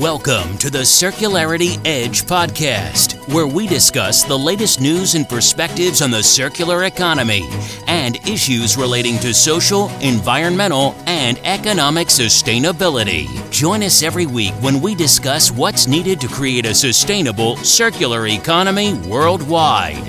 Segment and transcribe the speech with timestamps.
[0.00, 6.10] Welcome to the Circularity Edge podcast, where we discuss the latest news and perspectives on
[6.10, 7.48] the circular economy
[7.86, 13.26] and issues relating to social, environmental, and economic sustainability.
[13.50, 18.92] Join us every week when we discuss what's needed to create a sustainable circular economy
[19.08, 20.04] worldwide.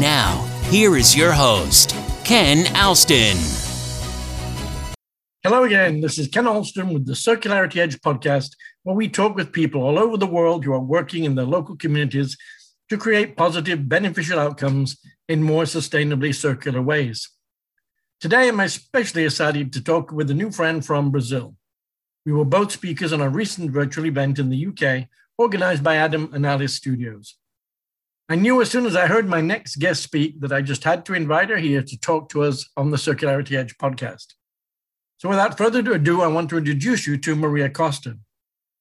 [0.00, 1.94] Now, here is your host,
[2.24, 3.36] Ken Alston.
[5.44, 6.00] Hello again.
[6.00, 8.56] This is Ken Alston with the Circularity Edge podcast
[8.96, 12.36] we talk with people all over the world who are working in their local communities
[12.88, 17.28] to create positive, beneficial outcomes in more sustainably circular ways.
[18.20, 21.54] Today, I'm especially excited to talk with a new friend from Brazil.
[22.24, 26.30] We were both speakers on a recent virtual event in the UK organized by Adam
[26.32, 27.36] and Alice Studios.
[28.28, 31.06] I knew as soon as I heard my next guest speak that I just had
[31.06, 34.34] to invite her here to talk to us on the Circularity Edge podcast.
[35.16, 38.18] So, without further ado, I want to introduce you to Maria Costa.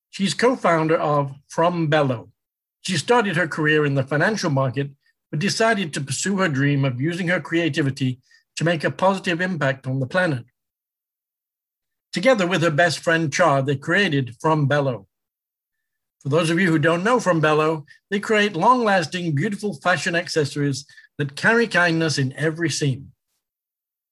[0.10, 2.30] She's co founder of From Belo.
[2.82, 4.92] She started her career in the financial market,
[5.30, 8.20] but decided to pursue her dream of using her creativity
[8.56, 10.46] to make a positive impact on the planet.
[12.14, 15.06] Together with her best friend Char, they created From Belo.
[16.22, 20.16] For those of you who don't know From Belo, they create long lasting, beautiful fashion
[20.16, 20.86] accessories
[21.18, 23.12] that carry kindness in every seam.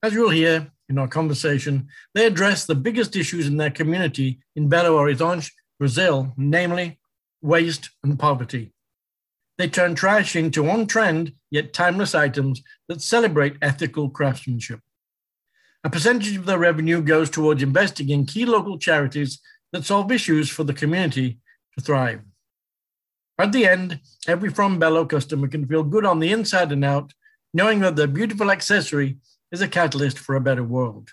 [0.04, 4.70] As you'll hear in our conversation, they address the biggest issues in their community in
[4.70, 7.00] Belo Horizonte Brazil, namely
[7.42, 8.74] waste and poverty.
[9.58, 14.82] They turn trash into on trend yet timeless items that celebrate ethical craftsmanship.
[15.84, 19.40] A percentage of their revenue goes towards investing in key local charities
[19.72, 21.40] that solve issues for the community
[21.78, 22.22] to thrive.
[23.38, 27.14] At the end, every From Belo customer can feel good on the inside and out,
[27.54, 29.18] knowing that their beautiful accessory
[29.52, 31.12] is a catalyst for a better world.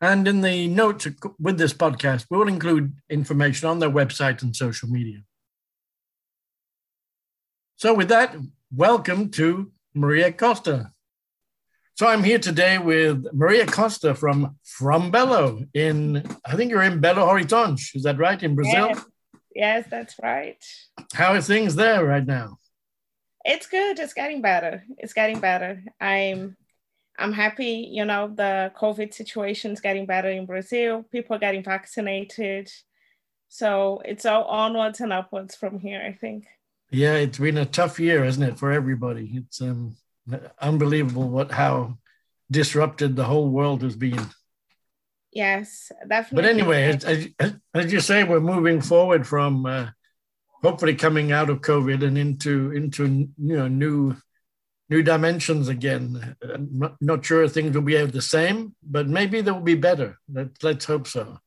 [0.00, 1.06] And in the notes
[1.38, 5.22] with this podcast, we will include information on their website and social media.
[7.76, 8.34] So, with that,
[8.74, 10.92] welcome to Maria Costa.
[11.96, 17.02] So, I'm here today with Maria Costa from From Belo in, I think you're in
[17.02, 17.94] Belo Horizonte.
[17.94, 18.88] Is that right, in Brazil?
[18.88, 19.04] Yes,
[19.54, 20.64] yes that's right.
[21.12, 22.56] How are things there right now?
[23.44, 23.98] It's good.
[23.98, 24.82] It's getting better.
[24.96, 25.82] It's getting better.
[26.00, 26.56] I'm
[27.20, 31.04] I'm happy, you know, the COVID situation is getting better in Brazil.
[31.12, 32.72] People are getting vaccinated.
[33.48, 36.46] So it's all onwards and upwards from here, I think.
[36.90, 39.30] Yeah, it's been a tough year, isn't it, for everybody?
[39.34, 39.96] It's um,
[40.60, 41.98] unbelievable what how
[42.50, 44.26] disrupted the whole world has been.
[45.32, 46.42] Yes, definitely.
[46.42, 47.04] But anyway, as,
[47.38, 49.90] as, as you say, we're moving forward from uh,
[50.62, 54.16] hopefully coming out of COVID and into into you know new
[54.90, 56.36] new dimensions again.
[56.42, 60.18] I'm not, not sure things will be the same, but maybe they will be better.
[60.30, 61.38] Let, let's hope so.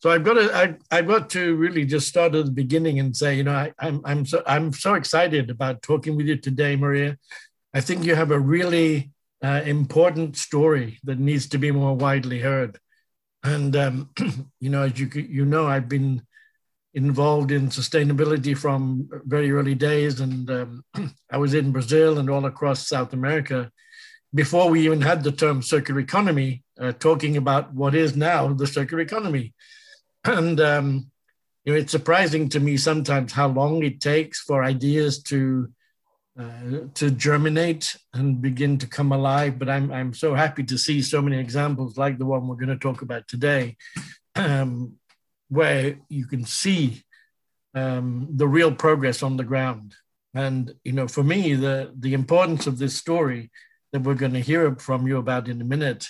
[0.00, 3.16] So I've got to I, I've got to really just start at the beginning and
[3.16, 6.76] say, you know, I, I'm I'm so I'm so excited about talking with you today,
[6.76, 7.16] Maria.
[7.72, 9.10] I think you have a really
[9.42, 12.78] uh, important story that needs to be more widely heard.
[13.42, 14.10] And um,
[14.60, 16.22] you know, as you you know, I've been
[16.96, 20.18] involved in sustainability from very early days.
[20.20, 20.84] And um,
[21.30, 23.70] I was in Brazil and all across South America
[24.34, 28.66] before we even had the term circular economy, uh, talking about what is now the
[28.66, 29.54] circular economy.
[30.24, 31.12] And um,
[31.64, 35.68] you know, it's surprising to me sometimes how long it takes for ideas to
[36.36, 39.56] uh, to germinate and begin to come alive.
[39.56, 42.76] But I'm I'm so happy to see so many examples like the one we're going
[42.76, 43.76] to talk about today,
[44.34, 44.98] um,
[45.48, 47.04] where you can see
[47.74, 49.94] um, the real progress on the ground.
[50.34, 53.50] And you know, for me, the the importance of this story
[53.92, 56.08] that we're going to hear from you about in a minute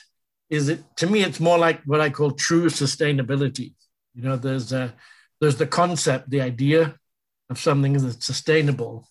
[0.48, 3.74] is it to me it's more like what I call true sustainability.
[4.14, 4.94] You know, there's a
[5.40, 6.96] there's the concept, the idea
[7.50, 9.08] of something that's sustainable,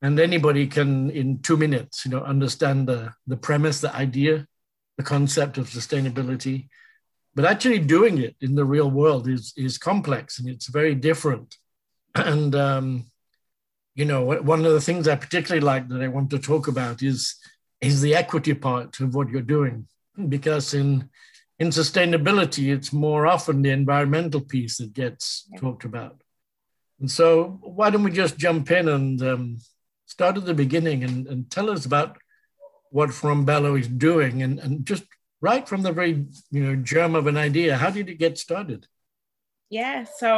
[0.00, 4.46] and anybody can in two minutes, you know, understand the the premise, the idea,
[4.96, 6.68] the concept of sustainability,
[7.34, 11.56] but actually doing it in the real world is is complex and it's very different.
[12.14, 13.06] And um,
[13.94, 17.02] you know one of the things i particularly like that i want to talk about
[17.02, 17.36] is
[17.80, 19.86] is the equity part of what you're doing.
[20.28, 21.10] Because in
[21.58, 26.20] in sustainability it's more often the environmental piece that gets talked about.
[27.00, 29.58] And so why don't we just jump in and um,
[30.06, 32.16] start at the beginning and, and tell us about
[32.90, 35.04] what From Belo is doing and, and just
[35.44, 36.14] right from the very
[36.50, 38.86] you know germ of an idea how did it get started
[39.68, 40.28] yeah so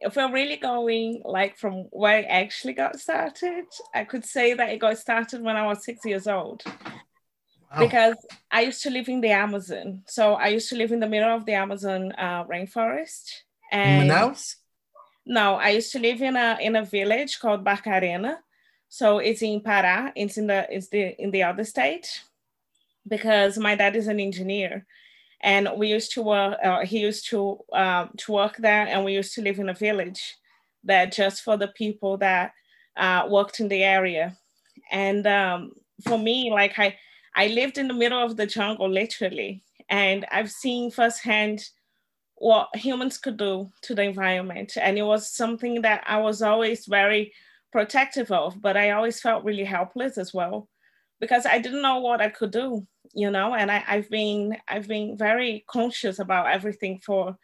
[0.00, 3.64] if we're really going like from where it actually got started
[4.00, 7.78] i could say that it got started when i was six years old wow.
[7.84, 8.18] because
[8.50, 11.34] i used to live in the amazon so i used to live in the middle
[11.38, 13.26] of the amazon uh, rainforest
[13.72, 14.56] And Manaus?
[15.26, 18.38] No, I used to live in a in a village called Barcarena.
[18.88, 20.12] So it's in Pará.
[20.16, 22.08] It's in the it's the in the other state
[23.08, 24.86] because my dad is an engineer.
[25.42, 29.14] And we used to work uh, he used to um, to work there and we
[29.14, 30.36] used to live in a village
[30.84, 32.52] that just for the people that
[32.96, 34.36] uh, worked in the area.
[34.90, 35.72] And um,
[36.06, 36.96] for me like i
[37.36, 39.62] i lived in the middle of the jungle literally.
[39.88, 41.64] And i've seen firsthand
[42.36, 44.76] what humans could do to the environment.
[44.80, 47.32] And it was something that i was always very
[47.72, 50.68] protective of but i always felt really helpless as well
[51.20, 54.86] because i didn't know what i could do you know and I, i've been i've
[54.86, 57.36] been very conscious about everything for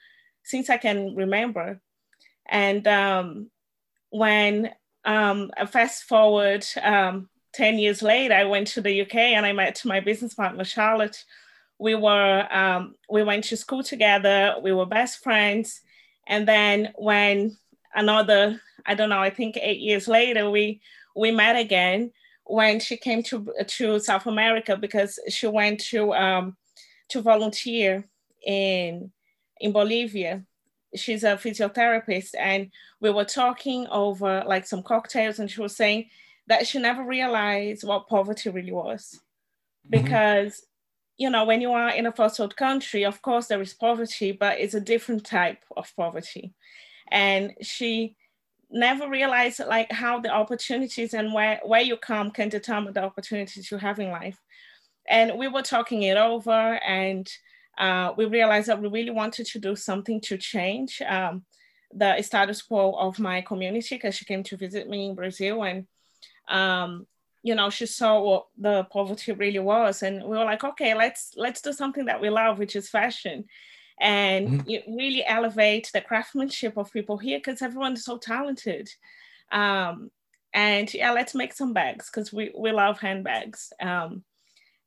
[0.44, 1.80] since i can remember.
[2.48, 3.50] And um,
[4.10, 4.70] when
[5.04, 9.84] um, fast forward um, 10 years later i went to the uk and i met
[9.84, 11.24] my business partner charlotte.
[11.78, 15.80] We were um, we went to school together we were best friends.
[16.28, 17.56] And then when
[17.94, 20.80] another i don't know i think eight years later we
[21.16, 22.12] we met again
[22.46, 26.56] when she came to to South America because she went to um,
[27.08, 28.04] to volunteer
[28.44, 29.10] in
[29.60, 30.44] in Bolivia.
[30.94, 32.70] She's a physiotherapist, and
[33.00, 36.06] we were talking over like some cocktails, and she was saying
[36.46, 39.20] that she never realized what poverty really was,
[39.90, 40.02] mm-hmm.
[40.02, 40.64] because
[41.18, 44.32] you know when you are in a first world country, of course there is poverty,
[44.32, 46.54] but it's a different type of poverty,
[47.10, 48.16] and she
[48.70, 53.70] never realize like how the opportunities and where, where you come can determine the opportunities
[53.70, 54.38] you have in life.
[55.08, 57.30] And we were talking it over and
[57.78, 61.44] uh, we realized that we really wanted to do something to change um,
[61.92, 65.86] the status quo of my community because she came to visit me in Brazil and
[66.48, 67.06] um,
[67.42, 71.32] you know she saw what the poverty really was and we were like okay let's
[71.36, 73.44] let's do something that we love which is fashion
[74.00, 74.70] and mm-hmm.
[74.70, 78.88] it really elevate the craftsmanship of people here because everyone's so talented.
[79.52, 80.10] Um,
[80.52, 83.72] and yeah, let's make some bags because we, we love handbags.
[83.80, 84.24] Um,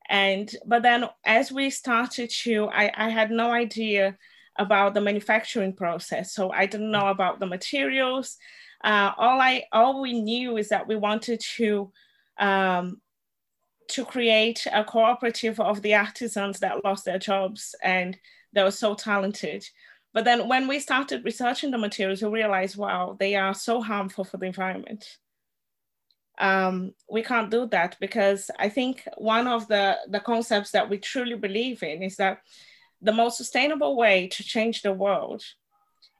[0.09, 4.17] and but then as we started to, I, I had no idea
[4.57, 8.37] about the manufacturing process, so I didn't know about the materials.
[8.83, 11.91] Uh, all I all we knew is that we wanted to
[12.39, 12.99] um,
[13.89, 18.17] to create a cooperative of the artisans that lost their jobs and
[18.53, 19.65] that was so talented.
[20.13, 24.23] But then when we started researching the materials, we realized, wow, they are so harmful
[24.23, 25.17] for the environment.
[26.39, 30.97] Um, we can't do that because I think one of the, the concepts that we
[30.97, 32.39] truly believe in is that
[33.01, 35.43] the most sustainable way to change the world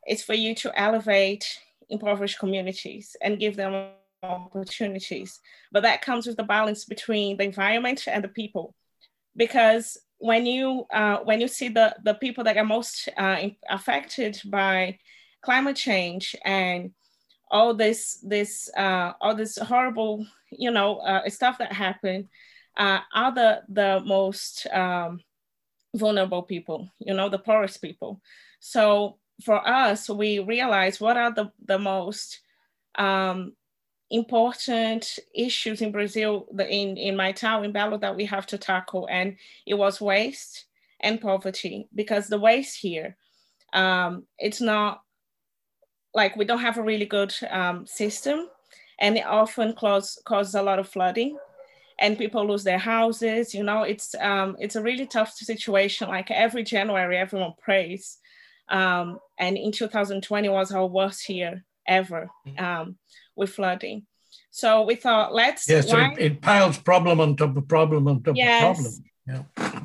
[0.07, 1.59] is for you to elevate
[1.89, 3.91] impoverished communities and give them
[4.21, 5.39] opportunities.
[5.71, 8.75] But that comes with the balance between the environment and the people.
[9.35, 14.39] Because when you uh, when you see the the people that are most uh, affected
[14.45, 14.97] by
[15.41, 16.91] climate change and
[17.49, 22.27] all this this uh, all this horrible you know uh, stuff that happened
[22.77, 25.19] uh, are the the most um,
[25.95, 28.21] vulnerable people you know the poorest people.
[28.59, 32.41] So for us we realize what are the the most
[32.95, 33.53] um,
[34.11, 39.07] important issues in Brazil, in, in my town, in Belo, that we have to tackle.
[39.09, 40.65] And it was waste
[40.99, 43.15] and poverty, because the waste here,
[43.73, 45.01] um, it's not
[46.13, 48.47] like we don't have a really good um, system,
[48.99, 51.37] and it often cause, causes a lot of flooding.
[52.01, 53.53] And people lose their houses.
[53.53, 56.07] You know, it's um, it's a really tough situation.
[56.07, 58.19] Like every January, everyone prays,
[58.69, 62.29] um, and in 2020 was our worst year ever.
[62.47, 62.63] Mm-hmm.
[62.63, 62.97] Um,
[63.39, 64.05] with flooding.
[64.51, 65.67] So we thought, let's.
[65.67, 68.79] Yes, yeah, so it, it, piles problem on top of problem on top yes.
[68.79, 68.85] of
[69.25, 69.45] problem.
[69.55, 69.81] Yeah.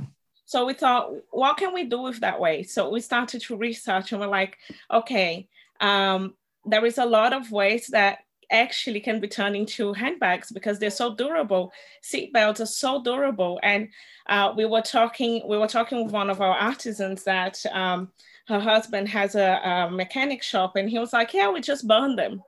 [0.46, 2.62] So we thought, what can we do with that way?
[2.62, 4.58] So we started to research and we're like,
[4.92, 5.49] okay,
[5.80, 6.34] um,
[6.64, 8.18] there is a lot of ways that
[8.50, 11.73] actually can be turned into handbags because they're so durable.
[12.02, 13.58] Seat belts are so durable.
[13.62, 13.88] And
[14.28, 18.12] uh, we were talking, we were talking with one of our artisans that um,
[18.46, 22.16] her husband has a, a mechanic shop and he was like, yeah, we just burn
[22.16, 22.42] them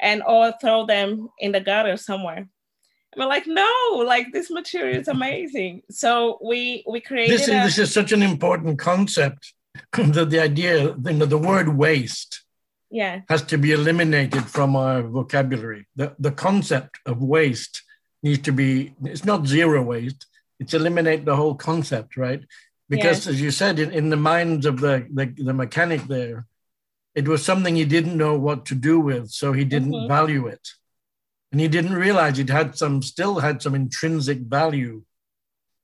[0.00, 2.36] and or throw them in the gutter somewhere.
[2.36, 2.48] And
[3.16, 5.82] we're like, no, like this material is amazing.
[5.90, 7.32] So we we created.
[7.32, 9.52] This is, a, this is such an important concept.
[9.92, 12.42] that the idea, you know, the word waste,
[12.90, 15.86] yeah, has to be eliminated from our vocabulary.
[15.96, 17.82] The the concept of waste
[18.22, 18.94] needs to be.
[19.04, 20.26] It's not zero waste.
[20.58, 22.42] It's eliminate the whole concept, right?
[22.88, 26.46] Because as you said, in, in the minds of the, the the mechanic there,
[27.16, 30.06] it was something he didn't know what to do with, so he didn't mm-hmm.
[30.06, 30.68] value it.
[31.50, 35.02] And he didn't realize it had some, still had some intrinsic value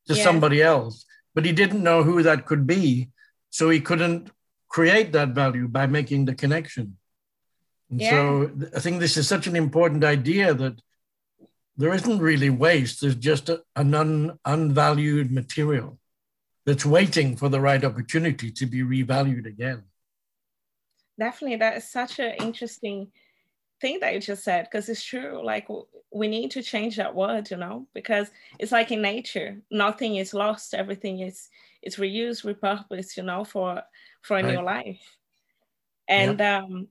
[0.09, 0.23] to yeah.
[0.23, 3.09] somebody else, but he didn't know who that could be.
[3.49, 4.31] So he couldn't
[4.69, 6.99] create that value by making the connection.
[7.91, 8.11] And yeah.
[8.11, 10.83] so I think this is such an important idea that
[11.79, 13.01] there isn't really waste.
[13.01, 15.99] There's just a, an un, unvalued material
[16.67, 19.85] that's waiting for the right opportunity to be revalued again.
[21.19, 23.09] Definitely, that is such an interesting
[23.81, 25.45] thing that you just said because it's true.
[25.45, 25.69] Like
[26.11, 30.35] we need to change that word, you know, because it's like in nature, nothing is
[30.35, 30.75] lost.
[30.75, 31.49] Everything is
[31.83, 33.83] is reused, repurposed, you know, for
[34.23, 34.55] for a right.
[34.55, 35.17] new life.
[36.09, 36.89] And um,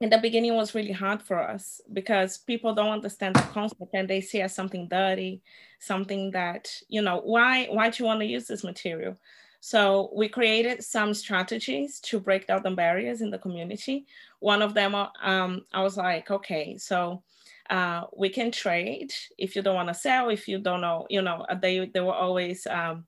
[0.00, 4.08] in the beginning was really hard for us because people don't understand the concept and
[4.08, 5.42] they see as something dirty
[5.78, 9.16] something that you know why why do you want to use this material
[9.60, 14.06] so we created some strategies to break down the barriers in the community
[14.38, 17.22] one of them um, i was like okay so
[17.68, 21.22] uh, we can trade if you don't want to sell if you don't know you
[21.22, 23.04] know they they were always um,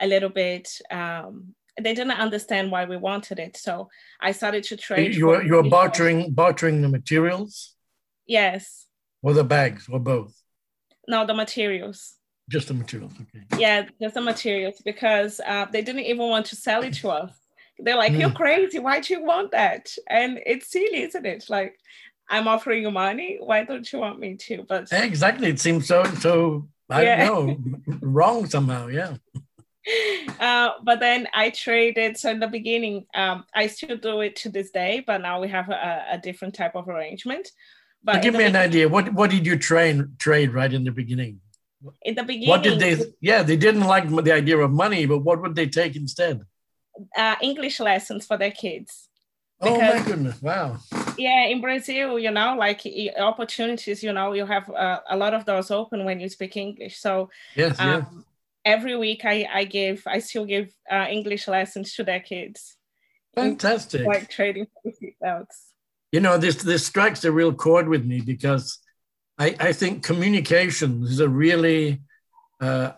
[0.00, 3.56] a little bit um, they didn't understand why we wanted it.
[3.56, 3.88] So
[4.20, 5.14] I started to trade.
[5.14, 7.74] You were you were bartering bartering the materials.
[8.26, 8.86] Yes.
[9.22, 10.40] Or the bags, or both.
[11.08, 12.14] No, the materials.
[12.50, 13.12] Just the materials.
[13.20, 13.44] Okay.
[13.58, 17.32] Yeah, just the materials because uh, they didn't even want to sell it to us.
[17.78, 18.20] They're like, mm.
[18.20, 18.78] "You're crazy.
[18.78, 21.46] Why do you want that?" And it's silly, isn't it?
[21.48, 21.74] Like,
[22.28, 23.38] I'm offering you money.
[23.40, 24.64] Why don't you want me to?
[24.68, 26.68] But exactly, it seems so so.
[26.90, 27.26] I yeah.
[27.26, 28.88] don't know, wrong somehow.
[28.88, 29.16] Yeah.
[30.40, 32.16] Uh, but then I traded.
[32.16, 35.48] So in the beginning, um, I still do it to this day, but now we
[35.48, 37.50] have a, a different type of arrangement.
[38.02, 38.88] But give me an idea.
[38.88, 41.40] What what did you train trade right in the beginning?
[42.02, 42.96] In the beginning, what did they?
[43.20, 46.42] Yeah, they didn't like the idea of money, but what would they take instead?
[47.16, 49.08] Uh, English lessons for their kids.
[49.60, 50.42] Because, oh my goodness!
[50.42, 50.78] Wow.
[51.16, 52.82] Yeah, in Brazil, you know, like
[53.18, 56.98] opportunities, you know, you have uh, a lot of doors open when you speak English.
[56.98, 58.04] So yes, um, yeah
[58.64, 62.76] every week I, I give I still give uh, English lessons to their kids.
[63.34, 64.06] Fantastic.
[64.06, 65.72] Like trading for seatbelts.
[66.12, 68.78] You know, this this strikes a real chord with me because
[69.38, 72.00] I, I think communication is a really
[72.60, 72.92] uh,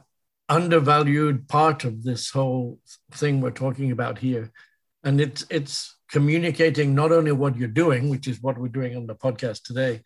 [0.48, 2.78] undervalued part of this whole
[3.12, 4.52] thing we're talking about here.
[5.02, 9.06] And it's it's communicating not only what you're doing, which is what we're doing on
[9.06, 10.02] the podcast today,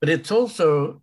[0.00, 1.02] but it's also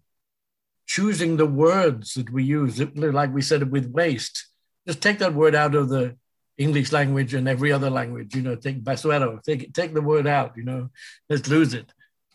[0.85, 4.47] choosing the words that we use, like we said with waste.
[4.87, 6.15] Just take that word out of the
[6.57, 8.35] English language and every other language.
[8.35, 10.53] You know, take basuero, take take the word out.
[10.57, 10.89] You know,
[11.29, 11.91] let's lose it.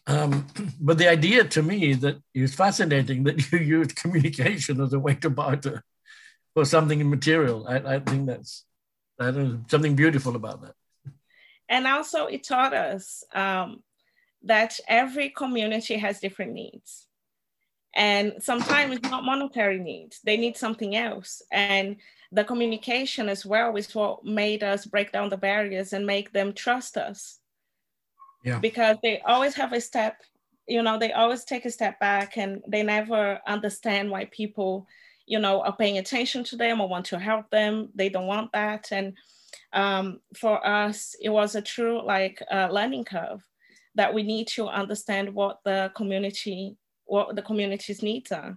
[0.06, 0.46] Um,
[0.80, 5.14] but the idea to me that is fascinating that you use communication as a way
[5.16, 5.84] to barter
[6.54, 7.66] for something material.
[7.68, 8.64] I, I think that's
[9.20, 10.74] something beautiful about that.
[11.68, 13.82] And also, it taught us um,
[14.42, 17.06] that every community has different needs
[17.94, 21.96] and sometimes it's not monetary needs they need something else and
[22.32, 26.52] the communication as well is what made us break down the barriers and make them
[26.52, 27.39] trust us
[28.44, 30.22] yeah because they always have a step
[30.66, 34.86] you know they always take a step back and they never understand why people
[35.26, 38.50] you know are paying attention to them or want to help them they don't want
[38.52, 39.16] that and
[39.72, 43.42] um, for us it was a true like uh, learning curve
[43.94, 46.76] that we need to understand what the community
[47.10, 48.56] what the community's needs are.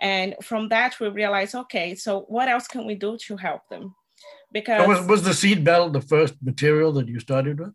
[0.00, 3.94] And from that, we realized, okay, so what else can we do to help them?
[4.52, 7.74] Because so was, was the seat belt the first material that you started with?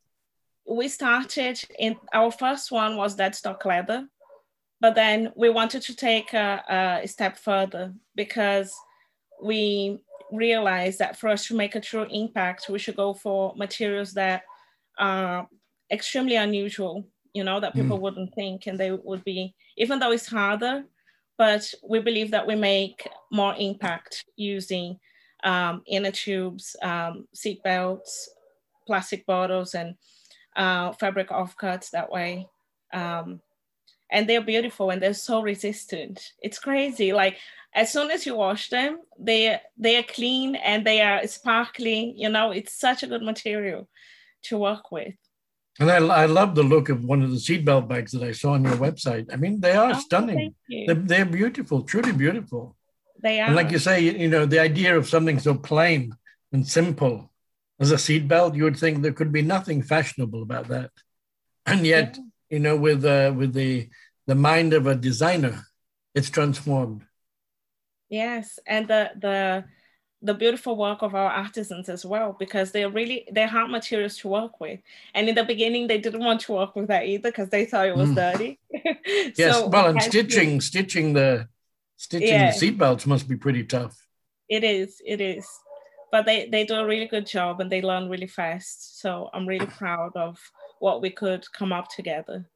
[0.75, 4.07] We started in our first one was dead stock leather,
[4.81, 8.73] but then we wanted to take a, a step further because
[9.41, 9.99] we
[10.31, 14.43] realized that for us to make a true impact, we should go for materials that
[14.97, 15.47] are
[15.91, 17.05] extremely unusual
[17.35, 18.01] you know, that people mm.
[18.01, 20.85] wouldn't think and they would be, even though it's harder,
[21.37, 24.97] but we believe that we make more impact using
[25.43, 28.29] um, inner tubes, um, seat belts,
[28.87, 29.95] plastic bottles, and
[30.55, 32.47] uh, fabric offcuts that way.
[32.93, 33.41] Um,
[34.11, 36.31] and they're beautiful and they're so resistant.
[36.41, 37.11] It's crazy.
[37.11, 37.37] Like
[37.73, 42.13] as soon as you wash them, they they are clean and they are sparkling.
[42.17, 43.87] You know, it's such a good material
[44.43, 45.15] to work with.
[45.79, 48.53] And I, I love the look of one of the seatbelt bags that I saw
[48.53, 49.25] on your website.
[49.33, 50.55] I mean, they are oh, stunning.
[50.69, 52.77] They're, they're, beautiful, truly beautiful.
[53.21, 53.47] They are.
[53.47, 56.15] And like you say, you know, the idea of something so plain
[56.53, 57.29] and simple
[57.79, 60.91] as a seatbelt, you would think there could be nothing fashionable about that.
[61.65, 62.23] And yet, yeah.
[62.49, 63.89] you know, with uh, with the
[64.27, 65.65] the mind of a designer,
[66.13, 67.03] it's transformed.
[68.09, 69.65] Yes, and the the
[70.21, 74.27] the beautiful work of our artisans as well because they're really they're hard materials to
[74.27, 74.79] work with
[75.13, 77.87] and in the beginning they didn't want to work with that either because they thought
[77.87, 78.15] it was mm.
[78.15, 78.59] dirty
[79.37, 81.47] yes so well and stitching to, stitching the
[81.97, 82.51] stitching yeah.
[82.51, 84.07] the seatbelts must be pretty tough
[84.49, 85.47] it is it is
[86.15, 89.01] but they they do a really good job and they learn really fast.
[89.01, 90.39] So I'm really proud of
[90.79, 92.47] what we could come up together.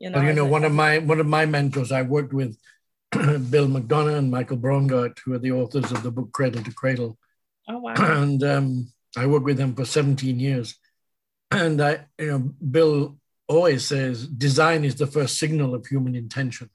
[0.00, 2.58] You know, well, you know, one of my one of my mentors I worked with,
[3.12, 7.16] Bill McDonough and Michael Braungart, who are the authors of the book Cradle to Cradle.
[7.68, 7.94] Oh wow!
[8.22, 10.74] And um, I worked with them for 17 years,
[11.52, 13.16] and I, you know, Bill
[13.46, 16.68] always says design is the first signal of human intention,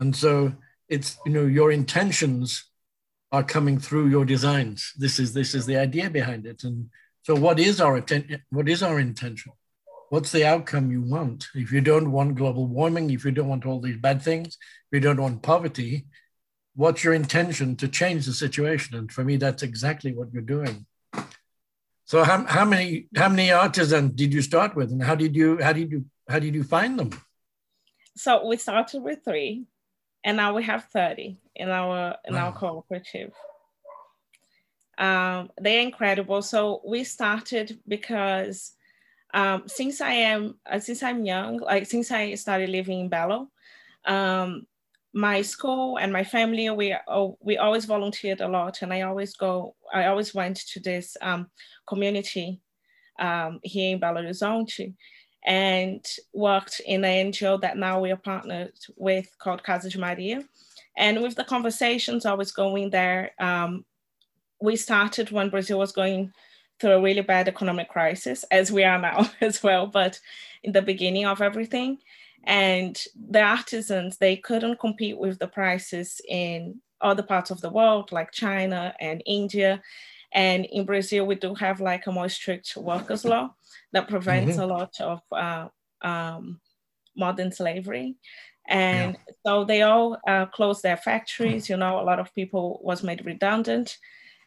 [0.00, 0.52] and so
[0.88, 2.71] it's you know your intentions
[3.32, 4.92] are coming through your designs.
[4.96, 6.90] This is this is the idea behind it, and
[7.22, 8.42] so what is our intention?
[8.50, 9.52] What is our intention?
[10.12, 11.48] what's the outcome you want?
[11.54, 14.92] If you don't want global warming, if you don't want all these bad things, if
[14.92, 16.04] you don't want poverty,
[16.74, 18.94] what's your intention to change the situation?
[18.94, 20.84] And for me, that's exactly what you're doing.
[22.04, 25.62] So how, how many how many artisans did you start with, and how did you
[25.62, 27.10] how did you how did you find them?
[28.14, 29.64] So we started with three,
[30.24, 32.46] and now we have thirty in our in wow.
[32.46, 33.32] our cooperative.
[34.98, 36.42] Um, they're incredible.
[36.42, 38.72] So we started because
[39.34, 43.48] um, since I am uh, since I'm young, like since I started living in Belo,
[44.04, 44.66] um,
[45.14, 49.34] my school and my family we oh, we always volunteered a lot, and I always
[49.34, 49.74] go.
[49.92, 51.48] I always went to this um,
[51.86, 52.60] community
[53.18, 54.94] um, here in Belo Horizonte
[55.44, 60.44] and worked in an NGO that now we are partnered with called Casa de Maria.
[60.96, 63.84] And with the conversations I was going there, um,
[64.60, 66.32] we started when Brazil was going
[66.78, 70.20] through a really bad economic crisis, as we are now as well, but
[70.62, 71.98] in the beginning of everything.
[72.44, 78.12] And the artisans, they couldn't compete with the prices in other parts of the world,
[78.12, 79.82] like China and India.
[80.34, 83.54] And in Brazil, we do have like a more strict workers' law
[83.92, 84.62] that prevents mm-hmm.
[84.62, 85.68] a lot of uh,
[86.06, 86.60] um,
[87.16, 88.16] modern slavery.
[88.68, 89.34] And yeah.
[89.44, 91.68] so they all uh, closed their factories.
[91.68, 93.98] You know, a lot of people was made redundant.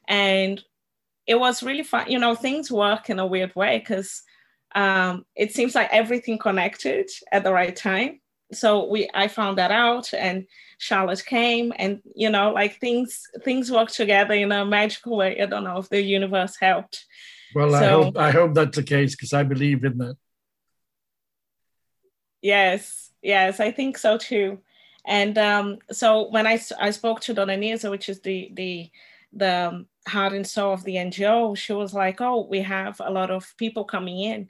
[0.07, 0.63] And
[1.27, 2.09] it was really fun.
[2.09, 4.23] You know, things work in a weird way because
[4.73, 8.21] um, it seems like everything connected at the right time.
[8.51, 10.45] So we, I found that out, and
[10.77, 15.41] Charlotte came, and you know, like things, things work together in a magical way.
[15.41, 17.05] I don't know if the universe helped.
[17.55, 20.17] Well, so, I hope I hope that's the case because I believe in that.
[22.41, 24.59] Yes, yes, I think so too.
[25.05, 28.89] And um, so when I, I spoke to Dona Nisa, which is the the
[29.33, 33.11] the um, heart and soul of the NGO, she was like, "Oh, we have a
[33.11, 34.49] lot of people coming in,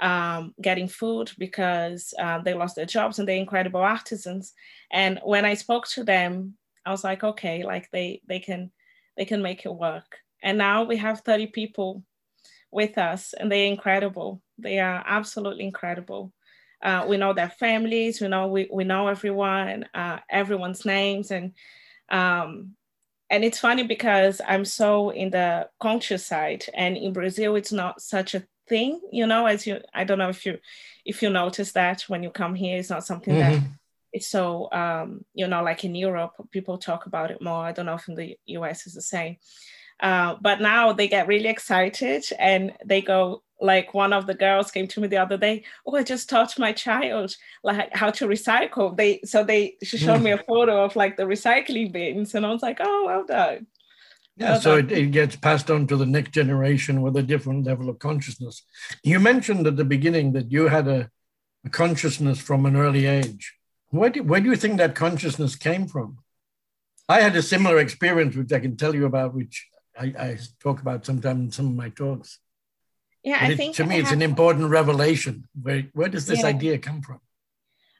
[0.00, 4.52] um, getting food because uh, they lost their jobs and they're incredible artisans."
[4.92, 8.70] And when I spoke to them, I was like, "Okay, like they they can
[9.16, 12.04] they can make it work." And now we have 30 people
[12.70, 14.42] with us, and they're incredible.
[14.58, 16.32] They are absolutely incredible.
[16.82, 18.20] Uh, we know their families.
[18.20, 21.54] We know we, we know everyone, uh, everyone's names, and
[22.10, 22.74] um,
[23.30, 28.00] and it's funny because I'm so in the conscious side, and in Brazil, it's not
[28.00, 29.46] such a thing, you know.
[29.46, 30.58] As you, I don't know if you,
[31.04, 33.54] if you notice that when you come here, it's not something mm-hmm.
[33.54, 33.62] that
[34.12, 37.64] it's so, um, you know, like in Europe, people talk about it more.
[37.64, 39.36] I don't know if in the US is the same.
[40.00, 44.70] Uh, but now they get really excited and they go like one of the girls
[44.70, 48.28] came to me the other day oh i just taught my child like how to
[48.28, 52.46] recycle they so they she showed me a photo of like the recycling bins and
[52.46, 53.66] i was like oh well done
[54.38, 57.88] yeah, so It, it gets passed on to the next generation with a different level
[57.88, 58.62] of consciousness.
[59.02, 61.10] You mentioned at the beginning that you had a,
[61.64, 63.54] a consciousness from an early age.
[63.90, 66.18] Where do, where do you think that consciousness came from?
[67.08, 69.66] I had a similar experience, which I can tell you about, which
[69.98, 72.38] I, I talk about sometimes in some of my talks.
[73.24, 75.48] Yeah, I think to me, it's an important revelation.
[75.60, 76.46] Where where does this yeah.
[76.46, 77.20] idea come from?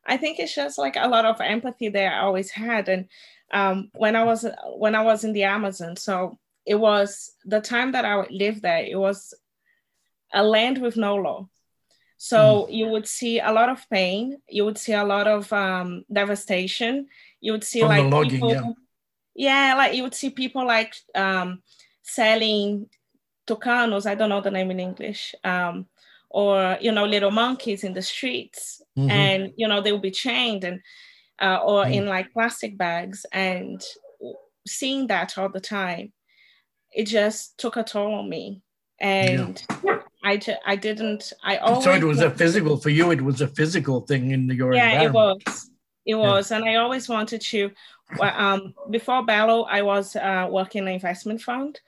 [0.07, 3.09] I think it's just like a lot of empathy that I always had, and
[3.53, 7.93] um, when I was when I was in the Amazon, so it was the time
[7.93, 8.85] that I lived there.
[8.85, 9.35] It was
[10.33, 11.49] a land with no law,
[12.17, 12.75] so mm.
[12.75, 14.39] you would see a lot of pain.
[14.49, 17.09] You would see a lot of um, devastation.
[17.41, 18.77] You would see From like logging, people,
[19.35, 19.69] yeah.
[19.71, 21.63] yeah, like you would see people like um,
[22.03, 22.89] selling
[23.49, 25.87] tucanos, I don't know the name in English, um,
[26.31, 29.11] or you know, little monkeys in the streets, mm-hmm.
[29.11, 30.81] and you know they will be chained and
[31.41, 31.95] uh, or mm.
[31.95, 33.83] in like plastic bags, and
[34.67, 36.13] seeing that all the time,
[36.93, 38.63] it just took a toll on me,
[39.01, 39.63] and.
[39.85, 40.01] Yeah.
[40.25, 43.47] I, I didn't I always so it was a physical for you it was a
[43.47, 45.71] physical thing in your yeah it was
[46.05, 46.57] it was yeah.
[46.57, 47.71] and I always wanted to
[48.21, 51.79] um, before Belo I was uh, working in an investment fund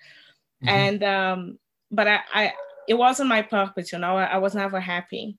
[0.62, 0.68] Mm-hmm.
[0.68, 1.58] And um,
[1.90, 2.52] but I, I
[2.88, 5.38] it wasn't my purpose, you know, I, I was never happy.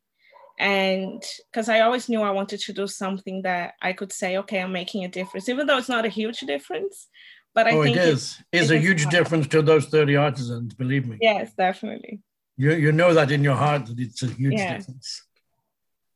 [0.62, 4.62] And because I always knew I wanted to do something that I could say, okay,
[4.62, 7.08] I'm making a difference, even though it's not a huge difference,
[7.56, 8.38] but I oh, think it is.
[8.54, 9.12] It's, it's a huge hard.
[9.12, 11.18] difference to those 30 artisans, believe me.
[11.20, 12.20] Yes, definitely.
[12.58, 14.78] You, you know that in your heart that it's a huge yeah.
[14.78, 15.24] difference.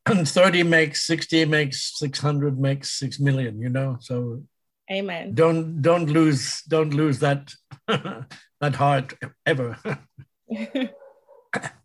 [0.06, 3.98] And 30 makes 60 makes 600 makes 6 million, you know?
[4.00, 4.44] So
[4.92, 5.34] Amen.
[5.34, 7.52] Don't don't lose don't lose that
[7.88, 9.16] that heart
[9.48, 9.80] ever.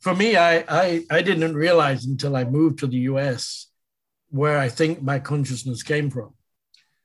[0.00, 3.66] For me, I, I I didn't realize until I moved to the US
[4.30, 6.34] where I think my consciousness came from.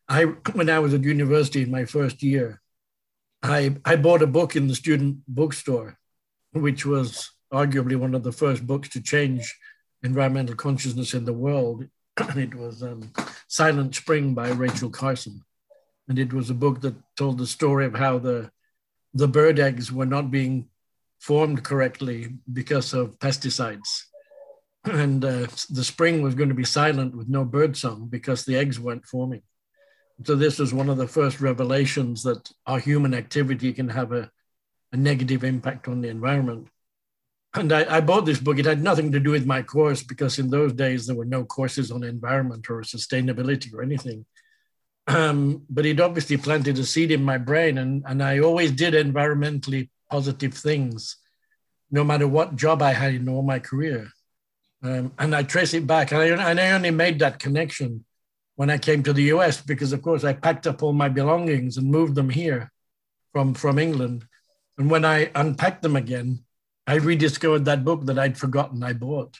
[0.07, 0.23] I
[0.53, 2.61] when I was at university in my first year,
[3.43, 5.97] I I bought a book in the student bookstore,
[6.53, 9.55] which was arguably one of the first books to change
[10.03, 11.87] environmental consciousness in the world.
[12.17, 13.11] it was um,
[13.47, 15.41] Silent Spring by Rachel Carson
[16.07, 18.51] and it was a book that told the story of how the
[19.13, 20.67] the bird eggs were not being
[21.25, 24.03] formed correctly because of pesticides.
[24.85, 28.55] And uh, the spring was going to be silent with no bird song because the
[28.55, 29.41] eggs weren't forming.
[30.23, 34.29] So this was one of the first revelations that our human activity can have a,
[34.93, 36.67] a negative impact on the environment.
[37.55, 38.59] And I, I, bought this book.
[38.59, 41.43] It had nothing to do with my course because in those days there were no
[41.45, 44.23] courses on environment or sustainability or anything.
[45.07, 48.93] Um, but it obviously planted a seed in my brain, and, and I always did
[48.93, 51.17] environmentally positive things,
[51.91, 54.09] no matter what job I had in all my career.
[54.83, 58.05] Um, and I trace it back, and I, and I only made that connection
[58.55, 61.77] when I came to the US because, of course, I packed up all my belongings
[61.77, 62.71] and moved them here
[63.33, 64.25] from, from England.
[64.77, 66.45] And when I unpacked them again,
[66.87, 69.39] I rediscovered that book that I'd forgotten I bought.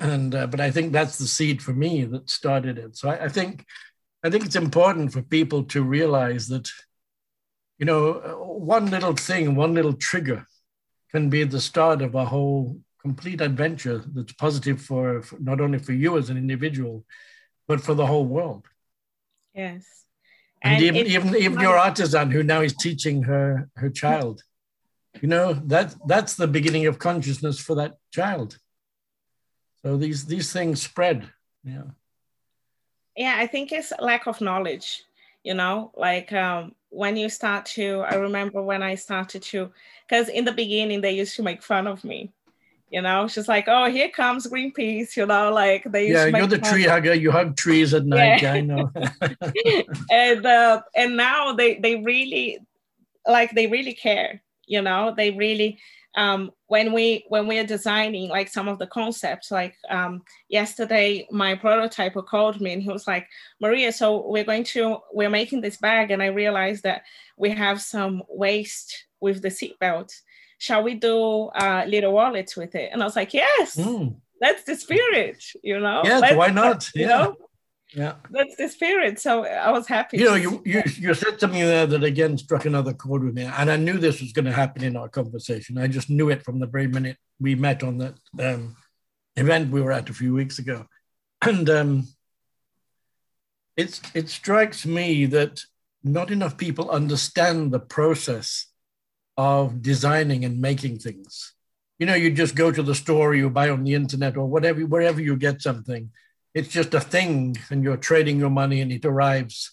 [0.00, 2.96] And uh, but I think that's the seed for me that started it.
[2.96, 3.66] So I, I think
[4.24, 6.70] I think it's important for people to realize that,
[7.82, 8.12] you know,
[8.46, 10.46] one little thing, one little trigger
[11.10, 15.80] can be the start of a whole complete adventure that's positive for, for not only
[15.80, 17.04] for you as an individual,
[17.66, 18.68] but for the whole world.
[19.52, 19.84] Yes.
[20.62, 24.44] And, and even even even your artisan who now is teaching her her child,
[25.20, 28.58] you know that that's the beginning of consciousness for that child.
[29.82, 31.28] So these these things spread.
[31.64, 31.88] Yeah
[33.14, 35.04] yeah i think it's lack of knowledge
[35.44, 39.72] you know like um, when you start to i remember when i started to
[40.06, 42.30] because in the beginning they used to make fun of me
[42.92, 43.26] you know?
[43.26, 45.50] She's like oh here comes greenpeace you know?
[45.50, 48.52] Like they used yeah you're the tree hugger you hug trees at night yeah.
[48.52, 48.92] i know.
[50.10, 52.58] And uh, and now they they really
[53.26, 55.14] like they really care you know?
[55.16, 55.78] They really
[56.14, 61.26] um, when we when we are designing like some of the concepts like um, yesterday
[61.30, 63.26] my prototyper called me and he was like
[63.60, 67.02] maria so we're going to we're making this bag and i realized that
[67.36, 70.12] we have some waste with the seatbelt.
[70.58, 72.90] Shall we do uh, little wallets with it?
[72.92, 74.14] And i was like yes mm.
[74.40, 76.02] that's the spirit you know?
[76.04, 76.88] Yes why not?
[76.94, 77.02] yeah.
[77.02, 77.36] you know
[77.94, 78.14] yeah.
[78.30, 81.86] That's the spirit so i was happy you know you, you you said something there
[81.86, 84.82] that again struck another chord with me and i knew this was going to happen
[84.82, 85.78] in our conversation.
[85.78, 88.76] I just knew it from the very minute we met on that um,
[89.36, 90.86] event we were at a few weeks ago.
[91.40, 92.08] And um,
[93.76, 95.62] it's it strikes me that
[96.04, 98.66] not enough people understand the process
[99.36, 101.54] of designing and making things.
[101.98, 104.80] You know you just go to the store you buy on the internet or whatever
[104.82, 106.10] wherever you get something
[106.54, 109.72] it's just a thing and you're trading your money and it arrives.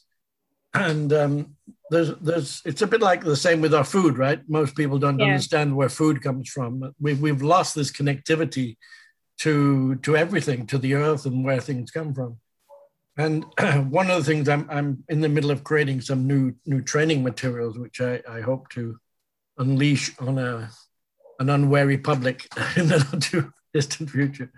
[0.74, 1.56] And um,
[1.90, 4.42] there's there's it's a bit like the same with our food right?
[4.48, 5.28] Most people don't yeah.
[5.28, 6.94] understand where food comes from.
[7.00, 8.78] We've, we've lost this connectivity
[9.40, 12.38] to to everything to the earth and where things come from.
[13.18, 13.46] And
[13.92, 17.24] one of the things I'm, I'm in the middle of creating some new new training
[17.24, 18.98] materials which I, I hope to
[19.58, 20.70] unleash on a
[21.40, 24.52] an unwary public in the not too distant future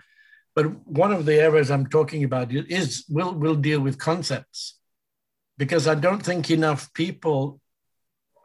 [0.56, 4.78] but one of the areas I'm talking about is we'll, we'll deal with concepts,
[5.58, 7.60] because I don't think enough people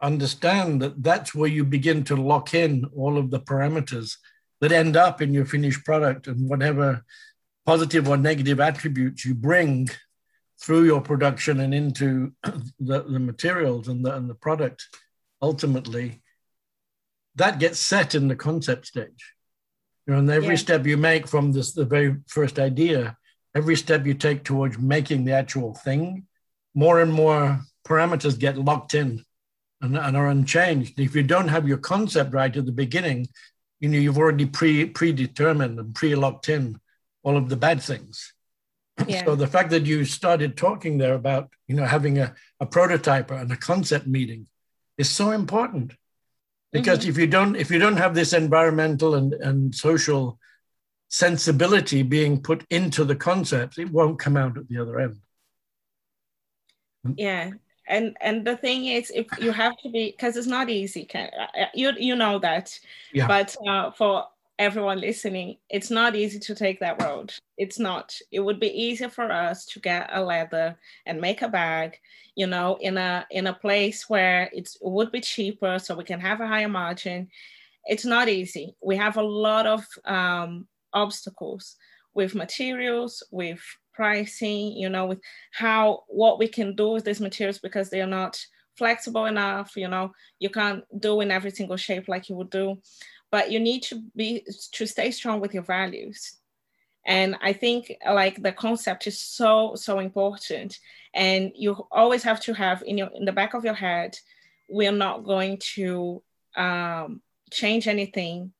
[0.01, 4.15] understand that that's where you begin to lock in all of the parameters
[4.61, 7.03] that end up in your finished product and whatever
[7.65, 9.89] positive or negative attributes you bring
[10.61, 12.31] through your production and into
[12.79, 14.85] the, the materials and the, and the product
[15.41, 16.21] ultimately
[17.35, 19.33] that gets set in the concept stage
[20.07, 20.55] you know, and every yeah.
[20.55, 23.17] step you make from this, the very first idea,
[23.53, 26.25] every step you take towards making the actual thing,
[26.73, 29.23] more and more parameters get locked in
[29.81, 30.99] and, and are unchanged.
[30.99, 33.27] If you don't have your concept right at the beginning,
[33.79, 36.79] you know, you've already pre predetermined and pre-locked in
[37.23, 38.33] all of the bad things.
[39.07, 39.25] Yeah.
[39.25, 43.29] So the fact that you started talking there about, you know, having a, a prototype
[43.29, 44.47] and a concept meeting
[44.97, 45.93] is so important
[46.71, 47.09] because mm-hmm.
[47.09, 50.39] if you don't if you don't have this environmental and, and social
[51.09, 55.17] sensibility being put into the concepts it won't come out at the other end
[57.15, 57.51] yeah
[57.87, 61.29] and and the thing is if you have to be because it's not easy can
[61.73, 62.77] you you know that
[63.13, 63.27] yeah.
[63.27, 64.25] but uh, for
[64.59, 67.33] everyone listening it's not easy to take that road.
[67.57, 68.17] It's not.
[68.31, 71.99] It would be easier for us to get a leather and make a bag
[72.35, 76.19] you know in a in a place where it would be cheaper so we can
[76.19, 77.29] have a higher margin.
[77.85, 78.75] It's not easy.
[78.81, 81.75] We have a lot of um, obstacles
[82.13, 83.61] with materials with
[83.93, 85.19] pricing, you know, with
[85.51, 88.39] how what we can do with these materials because they're not
[88.77, 92.77] flexible enough, you know, you can't do in every single shape like you would do.
[93.31, 96.37] But you need to be to stay strong with your values.
[97.05, 100.79] And I think like the concept is so, so important.
[101.13, 104.17] And you always have to have in your in the back of your head,
[104.69, 106.21] we're not going to
[106.55, 108.51] um, change anything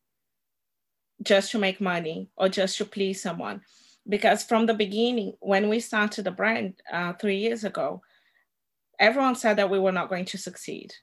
[1.23, 3.61] just to make money or just to please someone
[4.07, 8.01] because from the beginning, when we started the brand uh, three years ago,
[8.99, 10.93] everyone said that we were not going to succeed.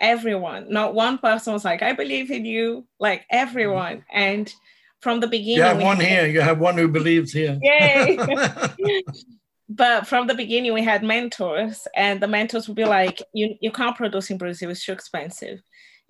[0.00, 3.98] Everyone, not one person was like, I believe in you, like everyone.
[3.98, 4.18] Mm-hmm.
[4.18, 4.54] And
[5.00, 7.58] from the beginning, you have one had, here, you have one who believes here.
[7.62, 8.18] Yay.
[9.68, 13.70] but from the beginning, we had mentors, and the mentors would be like, you, you
[13.70, 15.60] can't produce in Brazil, it's too expensive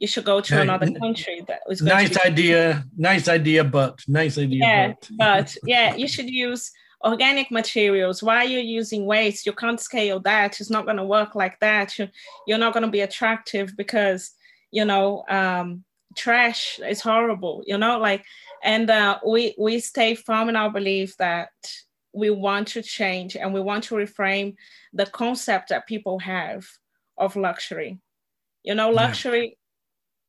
[0.00, 4.58] you should go to another country that was nice idea nice idea but nice idea
[4.60, 5.16] yeah but.
[5.18, 6.72] but yeah you should use
[7.04, 8.22] organic materials.
[8.22, 9.46] Why you're you using waste?
[9.46, 10.60] You can't scale that.
[10.60, 11.98] It's not going to work like that.
[11.98, 12.08] You,
[12.46, 14.32] you're not going to be attractive because
[14.70, 15.84] you know um,
[16.16, 18.24] trash is horrible you know like
[18.62, 21.50] and uh, we we stay firm in our belief that
[22.12, 24.54] we want to change and we want to reframe
[24.92, 26.66] the concept that people have
[27.16, 27.98] of luxury.
[28.62, 29.56] You know luxury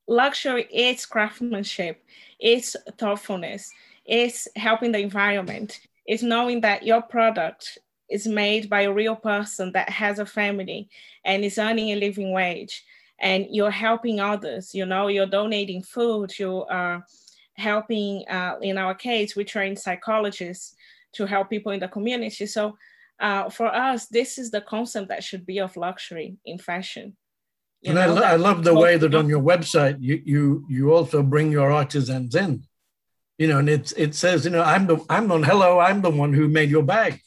[0.07, 2.03] luxury is craftsmanship,
[2.39, 3.71] it's thoughtfulness,
[4.05, 7.77] it's helping the environment, it's knowing that your product
[8.09, 10.89] is made by a real person that has a family
[11.23, 12.83] and is earning a living wage.
[13.19, 17.05] And you're helping others you know you're donating food you are
[17.53, 20.75] helping uh, in our case we train psychologists
[21.13, 22.47] to help people in the community.
[22.47, 22.77] So
[23.19, 27.15] uh, for us this is the concept that should be of luxury in fashion.
[27.83, 29.97] And know, I, I love the way that on your website.
[29.99, 32.63] You you you also bring your artisans in,
[33.41, 36.11] you know, and it's it says you know I'm the I'm the hello I'm the
[36.11, 37.19] one who made your bag,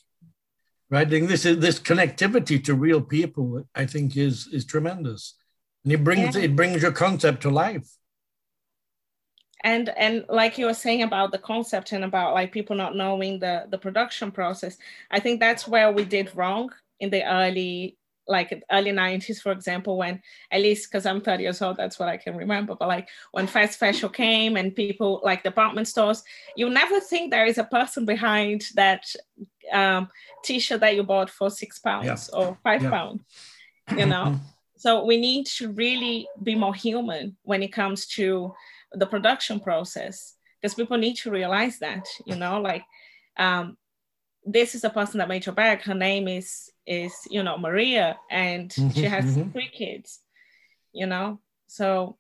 [0.89, 1.13] right?
[1.13, 5.35] And this is this connectivity to real people I think is is tremendous,
[5.83, 6.43] and it brings yeah.
[6.43, 7.89] it brings your concept to life.
[9.65, 13.41] And and like you were saying about the concept and about like people not knowing
[13.41, 14.79] the the production process,
[15.11, 19.99] I think that's where we did wrong in the early like early 90s for example
[19.99, 23.09] when at least because i'm 30 years old that's what i can remember but like
[23.33, 26.23] when fast fashion came and people like department stores
[26.57, 29.05] you never think there is a person behind that
[29.73, 30.09] um,
[30.45, 32.39] t-shirt that you bought for six pounds yeah.
[32.39, 32.91] or five yeah.
[32.91, 33.23] pounds
[33.97, 34.39] you know
[34.77, 38.55] so we need to really be more human when it comes to
[38.93, 42.85] the production process because people need to realize that you know like
[43.37, 43.77] um,
[44.45, 48.19] this is a person that made your bag her name is is you know maria
[48.31, 49.51] and mm-hmm, she has mm-hmm.
[49.51, 50.21] three kids
[50.95, 51.41] you know?
[51.67, 52.17] So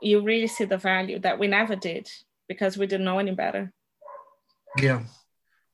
[0.00, 2.08] you really see the value that we never did
[2.46, 3.72] because we didn't know any better.
[4.78, 5.02] Yeah.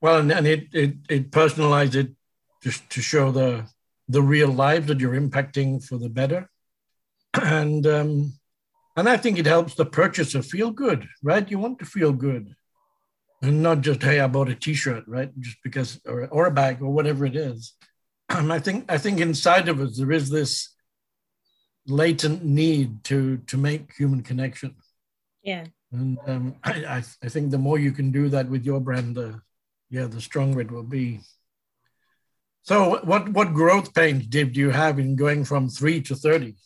[0.00, 2.12] Well and, and it, it it personalized it
[2.62, 3.66] just to show the
[4.08, 6.48] the real lives that you're impacting for the better.
[7.34, 8.32] And um
[8.96, 11.50] and i think it helps the purchaser feel good right?
[11.50, 12.54] You want to feel good
[13.46, 16.82] and not just hey i bought a t-shirt right just because or, or a bag
[16.82, 17.74] or whatever it is
[18.28, 20.74] I think I think inside of us there is this
[21.86, 24.74] latent need to to make human connection.
[25.42, 25.66] Yeah.
[25.92, 29.40] And um, I, I think the more you can do that with your brand, the
[29.88, 31.20] yeah, the stronger it will be.
[32.62, 36.56] So, what what growth pains did you have in going from three to thirty?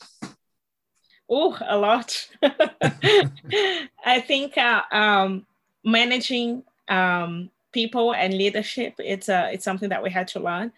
[1.28, 2.26] Oh, a lot.
[2.42, 5.46] I think uh, um,
[5.84, 10.72] managing um, people and leadership it's a it's something that we had to learn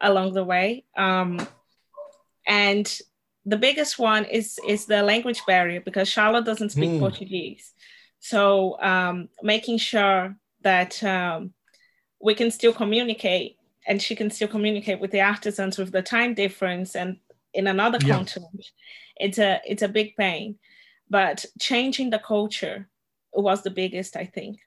[0.00, 0.84] along the way.
[0.96, 1.46] Um,
[2.46, 3.00] and
[3.44, 6.98] the biggest one is is the language barrier because Charlotte doesn't speak mm.
[7.00, 7.72] Portuguese.
[8.18, 11.52] So um, making sure that um,
[12.20, 16.34] we can still communicate and she can still communicate with the artisans with the time
[16.34, 17.18] difference and
[17.54, 18.14] in another yeah.
[18.14, 18.66] continent.
[19.16, 20.58] It's a it's a big pain,
[21.08, 22.88] but changing the culture
[23.32, 24.58] was the biggest, I think.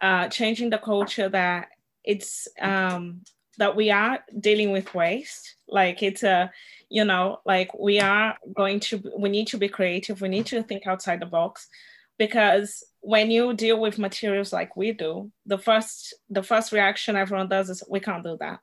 [0.00, 1.68] Uh, changing the culture that
[2.04, 3.22] it's um,
[3.58, 6.52] that we are dealing with waste like it's a
[6.90, 10.62] you know like we are going to we need to be creative we need to
[10.62, 11.68] think outside the box
[12.18, 17.48] because when you deal with materials like we do the first the first reaction everyone
[17.48, 18.60] does is we can't do that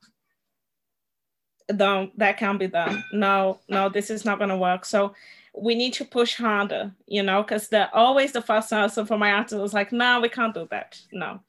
[1.71, 3.03] no, that can't be done.
[3.11, 4.85] No, no, this is not going to work.
[4.85, 5.13] So
[5.55, 9.31] we need to push harder, you know, because they're always the first answer for my
[9.31, 10.99] artist was like, no, we can't do that.
[11.11, 11.39] No.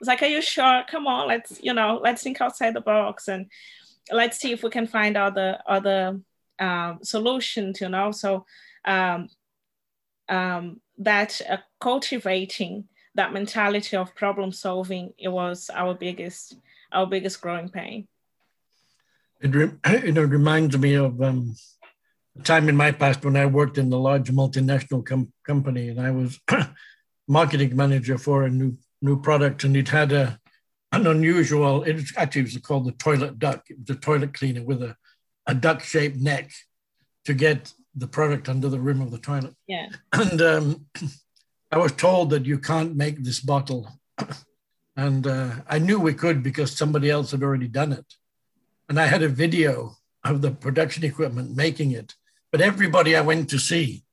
[0.00, 0.82] It's like, are you sure?
[0.90, 3.46] Come on, let's, you know, let's think outside the box and
[4.10, 6.20] let's see if we can find other other
[6.58, 8.10] um, solutions, you know.
[8.10, 8.46] So
[8.84, 9.28] um,
[10.28, 16.56] um, that uh, cultivating that mentality of problem solving, it was our biggest
[16.90, 18.08] our biggest growing pain.
[19.40, 21.54] It, re- it reminds me of um,
[22.44, 26.10] time in my past when I worked in a large multinational com- company and I
[26.10, 26.40] was
[27.28, 30.38] marketing manager for a new new product and it had a
[30.92, 34.32] an unusual it was actually it was called the toilet duck it was a toilet
[34.32, 34.96] cleaner with a,
[35.46, 36.50] a duck shaped neck
[37.24, 39.54] to get the product under the rim of the toilet.
[39.66, 39.88] Yeah.
[40.12, 40.86] And um,
[41.72, 43.88] I was told that you can't make this bottle.
[44.96, 48.04] And uh, I knew we could because somebody else had already done it.
[48.88, 52.14] And I had a video of the production equipment making it
[52.52, 54.04] but everybody I went to see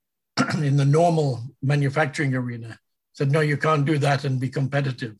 [0.58, 2.78] in the normal manufacturing arena
[3.14, 5.16] said, no, you can't do that and be competitive.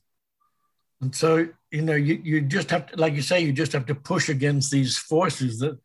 [1.00, 3.86] And so, you know, you, you just have to, like you say, you just have
[3.86, 5.78] to push against these forces that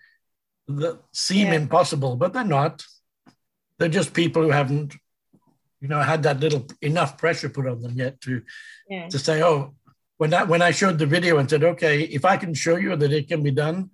[0.67, 1.55] that seem yeah.
[1.55, 2.83] impossible, but they're not.
[3.77, 4.95] They're just people who haven't,
[5.81, 8.41] you know, had that little enough pressure put on them yet to
[8.89, 9.07] yeah.
[9.09, 9.75] to say, oh,
[10.17, 12.95] when that when I showed the video and said, okay, if I can show you
[12.95, 13.89] that it can be done,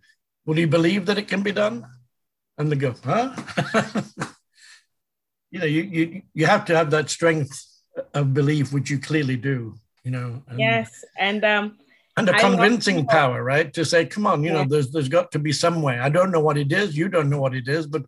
[0.45, 1.85] will you believe that it can be done?
[2.59, 3.33] And they go, huh?
[5.49, 7.65] you know, you, you you have to have that strength
[8.13, 9.75] of belief, which you clearly do.
[10.03, 10.43] You know.
[10.47, 11.77] And, yes, and um,
[12.17, 13.73] and a convincing power, right?
[13.73, 14.63] To say, come on, you yeah.
[14.63, 15.97] know, there's there's got to be some way.
[15.97, 16.97] I don't know what it is.
[16.97, 18.03] You don't know what it is, but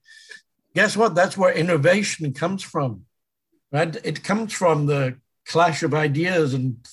[0.76, 1.16] guess what?
[1.16, 3.06] That's where innovation comes from,
[3.72, 3.96] right?
[4.04, 6.86] It comes from the clash of ideas and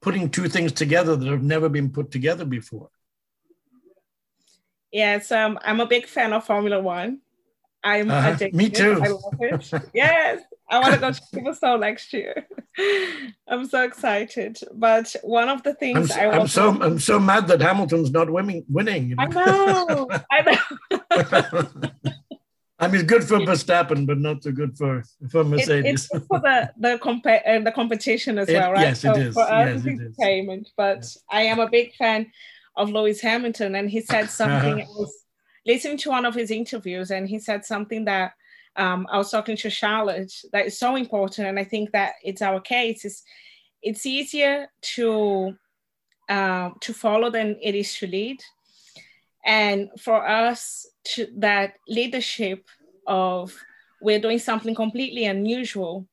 [0.00, 2.88] putting two things together that have never been put together before.
[4.92, 7.20] Yes, um, I'm a big fan of Formula One.
[7.86, 8.54] I'm uh, addicted.
[8.54, 9.00] Me too.
[9.02, 9.90] I love it.
[9.94, 12.46] yes, I want to go to Silverstone next year.
[13.48, 14.58] I'm so excited.
[14.74, 18.28] But one of the things I'm, I am so I'm so mad that Hamilton's not
[18.28, 18.64] winning.
[18.68, 19.10] Winning.
[19.10, 19.22] You know?
[19.22, 20.08] I know.
[20.30, 20.58] I
[21.32, 21.80] know.
[22.78, 25.84] I mean, good for Verstappen, but not so good for for Mercedes.
[25.84, 28.88] It, it's for the the compa- uh, the competition as it, well, right?
[28.88, 29.34] Yes, so it is.
[29.34, 30.70] For us, yes, it's entertainment.
[30.76, 31.38] But yeah.
[31.38, 32.32] I am a big fan
[32.76, 34.80] of Lewis Hamilton, and he said something.
[34.80, 35.24] I was
[35.66, 38.32] listening to one of his interviews, and he said something that
[38.76, 42.42] um, I was talking to Charlotte that is so important, and I think that it's
[42.42, 43.04] our case.
[43.04, 43.22] Is
[43.82, 45.54] it's easier to
[46.28, 48.40] uh, to follow than it is to lead,
[49.44, 52.66] and for us to that leadership
[53.06, 53.56] of
[54.00, 56.06] we're doing something completely unusual,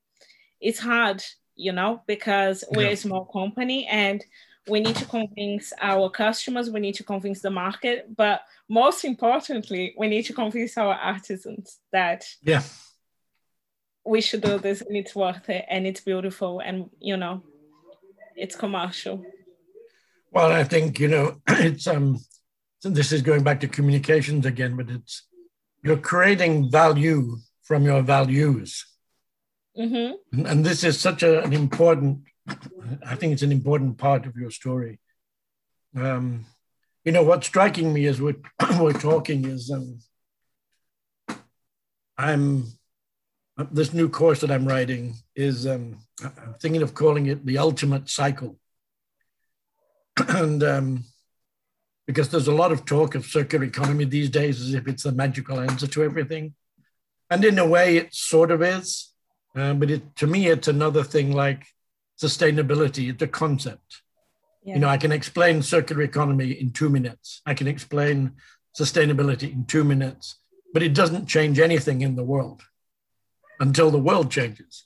[0.62, 1.21] it's hard,
[1.56, 4.23] you know, because we're a small company and
[4.67, 9.93] we need to convince our customers, we need to convince the market, but most importantly,
[9.97, 12.63] we need to convince our artisans that yeah,
[14.06, 17.43] we should do this and it's worth it and it's beautiful and you know,
[18.36, 19.26] it's commercial.
[20.32, 22.19] Well, I think you know it's um
[22.82, 25.28] this is going back to communications again, but it's
[25.84, 28.86] you're creating value from your values.
[29.78, 30.45] Mm-hmm.
[30.45, 32.21] And this is such a, an important
[33.06, 34.99] I think it's an important part of your story.
[35.95, 36.45] Um,
[37.06, 38.36] you know, what's striking me as we're,
[38.79, 39.99] we're talking is um,
[42.17, 42.65] I'm
[43.71, 48.10] this new course that I'm writing is um, I'm thinking of calling it the ultimate
[48.10, 48.58] cycle,
[50.27, 51.03] and um,
[52.08, 55.12] because there's a lot of talk of circular economy these days as if it's the
[55.12, 56.56] magical answer to everything,
[57.29, 59.13] and in a way it sort of is,
[59.56, 61.67] uh, but it, to me it's another thing like
[62.23, 63.21] sustainability.
[63.21, 64.01] A concept.
[64.63, 64.75] Yeah.
[64.75, 67.41] You know, I can explain circular economy in two minutes.
[67.45, 68.33] I can explain
[68.79, 70.38] sustainability in two minutes,
[70.73, 72.62] but it doesn't change anything in the world
[73.59, 74.86] until the world changes,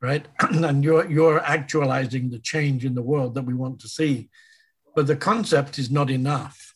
[0.00, 0.26] right?
[0.40, 4.28] and you're you're actualizing the change in the world that we want to see.
[4.94, 6.72] But the concept is not enough.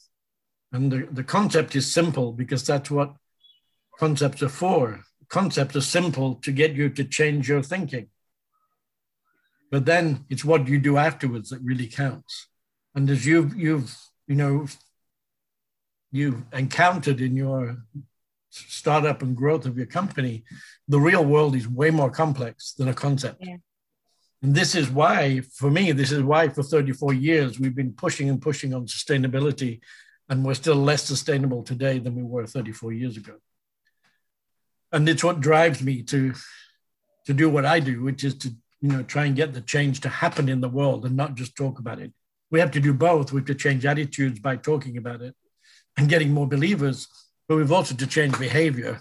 [0.72, 3.14] And the, the concept is simple because that's what
[3.98, 5.00] concepts are for.
[5.28, 8.08] Concepts are simple to get you to change your thinking.
[9.70, 12.48] But then it's what you do afterwards that really counts.
[12.94, 13.96] And as you've you've
[14.26, 14.66] you know
[16.10, 17.76] you've encountered in your
[18.50, 20.44] startup and growth of your company,
[20.88, 23.38] the real world is way more complex than a concept.
[23.40, 23.56] Yeah.
[24.42, 28.30] And this is why, for me, this is why for 34 years we've been pushing
[28.30, 29.80] and pushing on sustainability,
[30.28, 33.34] and we're still less sustainable today than we were 34 years ago.
[34.92, 36.32] And it's what drives me to
[37.26, 38.50] to do what I do, which is to
[38.80, 41.56] you know, try and get the change to happen in the world and not just
[41.56, 42.12] talk about it.
[42.50, 43.32] We have to do both.
[43.32, 45.34] We have to change attitudes by talking about it,
[45.96, 47.08] and getting more believers,
[47.48, 49.00] but we've also to change behavior.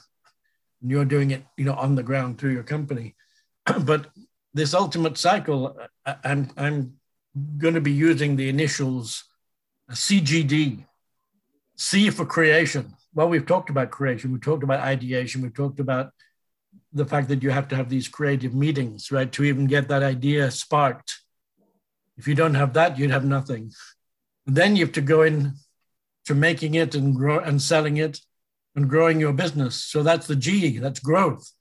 [0.82, 3.16] And you're doing it, you know, on the ground through your company.
[3.82, 4.08] but
[4.54, 5.78] this ultimate cycle,
[6.24, 6.94] I'm, I'm
[7.58, 9.24] going to be using the initials
[9.90, 10.86] uh, CGD,
[11.78, 12.96] C for creation.
[13.14, 16.12] Well, we've talked about creation, we've talked about ideation, we've talked about
[16.94, 20.04] the fact that you have to have these creative meetings, right, to even get that
[20.04, 21.20] idea sparked.
[22.18, 23.72] If you don't have that, you'd have nothing.
[24.48, 25.54] And then you have to go in
[26.26, 28.20] to making it and grow and selling it
[28.76, 29.84] and growing your business.
[29.84, 31.52] So that's the G, that's growth.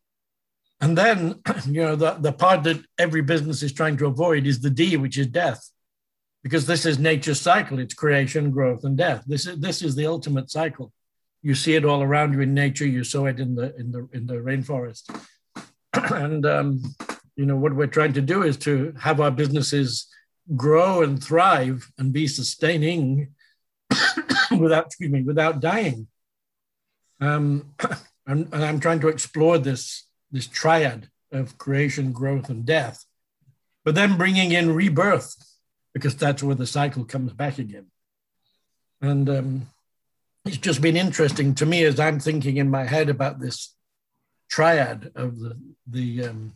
[0.81, 4.61] And then, you know, the, the part that every business is trying to avoid is
[4.61, 5.71] the D, which is death.
[6.43, 7.79] Because this is nature's cycle.
[7.79, 9.25] It's creation, growth, and death.
[9.27, 10.93] This is this is the ultimate cycle.
[11.43, 12.87] You see it all around you in nature.
[12.87, 15.05] You saw it in the in the in the rainforest.
[16.13, 16.83] and um,
[17.37, 20.09] you know what we're trying to do is to have our businesses
[20.57, 23.35] grow and thrive and be sustaining
[24.59, 26.09] without excuse me without dying.
[27.21, 27.75] Um,
[28.27, 33.05] and, and I'm trying to explore this this triad of creation, growth, and death,
[33.85, 35.35] but then bringing in rebirth,
[35.95, 37.87] because that's where the cycle comes back again.
[39.01, 39.67] And um,
[40.49, 43.75] it's just been interesting to me as I'm thinking in my head about this
[44.51, 46.55] triad of the, the um,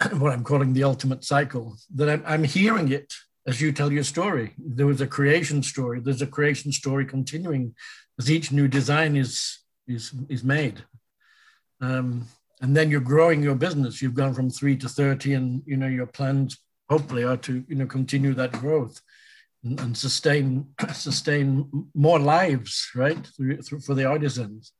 [0.18, 3.14] what I'm calling the ultimate cycle, that I'm, I'm hearing it
[3.46, 4.52] as you tell your story.
[4.58, 6.00] There was a creation story.
[6.00, 7.74] There's a creation story continuing
[8.18, 10.84] as each new design is is is made.
[11.80, 12.26] Um,
[12.60, 14.02] and then you're growing your business.
[14.02, 16.58] You've gone from three to 30 and, you know, your plans
[16.90, 19.00] hopefully are to, you know, continue that growth
[19.64, 23.26] and, and sustain, sustain more lives, right.
[23.36, 24.72] Through, through, for the artisans.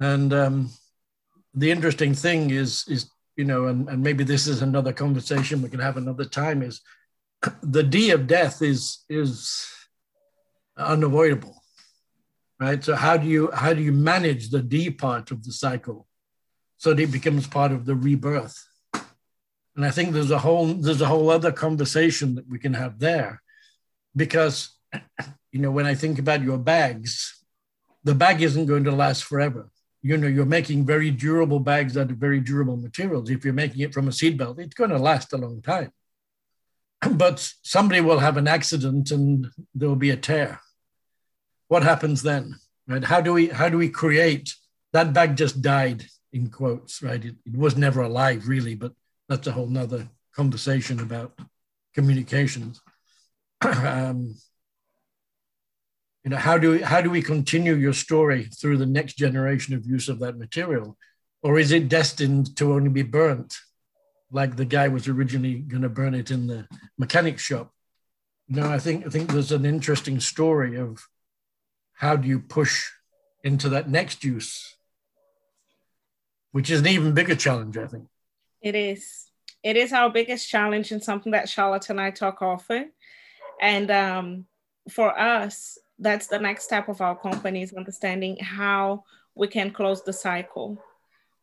[0.00, 0.70] And um,
[1.54, 5.68] the interesting thing is, is, you know, and, and maybe this is another conversation we
[5.68, 6.80] can have another time is
[7.62, 9.66] the D of death is, is
[10.76, 11.62] unavoidable
[12.58, 12.82] right?
[12.82, 16.06] So how do you how do you manage the D part of the cycle
[16.76, 18.56] so that it becomes part of the rebirth?
[19.74, 22.98] And I think there's a whole there's a whole other conversation that we can have
[22.98, 23.42] there,
[24.16, 24.70] because
[25.52, 27.44] you know when I think about your bags,
[28.04, 29.70] the bag isn't going to last forever.
[30.02, 33.28] You know, you're making very durable bags out of very durable materials.
[33.28, 35.92] If you're making it from a seatbelt, it's going to last a long time.
[37.12, 40.60] But somebody will have an accident and there will be a tear
[41.68, 42.56] what happens then?
[42.86, 43.04] Right?
[43.04, 44.54] How do we how do we create
[44.92, 47.24] that bag just died in quotes, right?
[47.24, 48.92] It, it was never alive really, but
[49.28, 51.38] that's a whole nother conversation about
[51.94, 52.80] communications.
[53.62, 54.34] um,
[56.24, 59.74] you know, how do we, how do we continue your story through the next generation
[59.74, 60.96] of use of that material,
[61.42, 63.56] or is it destined to only be burnt,
[64.30, 66.66] like the guy was originally going to burn it in the
[66.98, 67.72] mechanic shop?
[68.48, 71.04] Know, I think I think there's an interesting story of
[71.94, 72.90] how do you push
[73.42, 74.76] into that next use,
[76.52, 78.06] which is an even bigger challenge, I think.
[78.60, 79.26] It is.
[79.62, 82.90] It is our biggest challenge and something that Charlotte and I talk often.
[83.60, 84.46] And um,
[84.90, 89.04] for us, that's the next step of our company is understanding how
[89.34, 90.82] we can close the cycle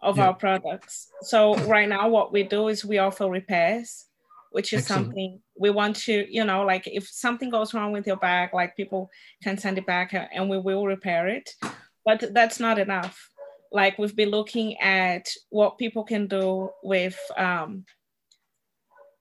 [0.01, 0.27] of yeah.
[0.27, 1.09] our products.
[1.21, 4.05] So right now, what we do is we offer repairs
[4.53, 5.05] which is Excellent.
[5.07, 8.77] something we want to, you know, like if something goes wrong with your bag, like
[8.77, 9.09] people
[9.41, 11.49] can send it back and we will repair it.
[12.05, 13.29] But that's not enough.
[13.71, 17.85] Like we've been looking at what people can do with um,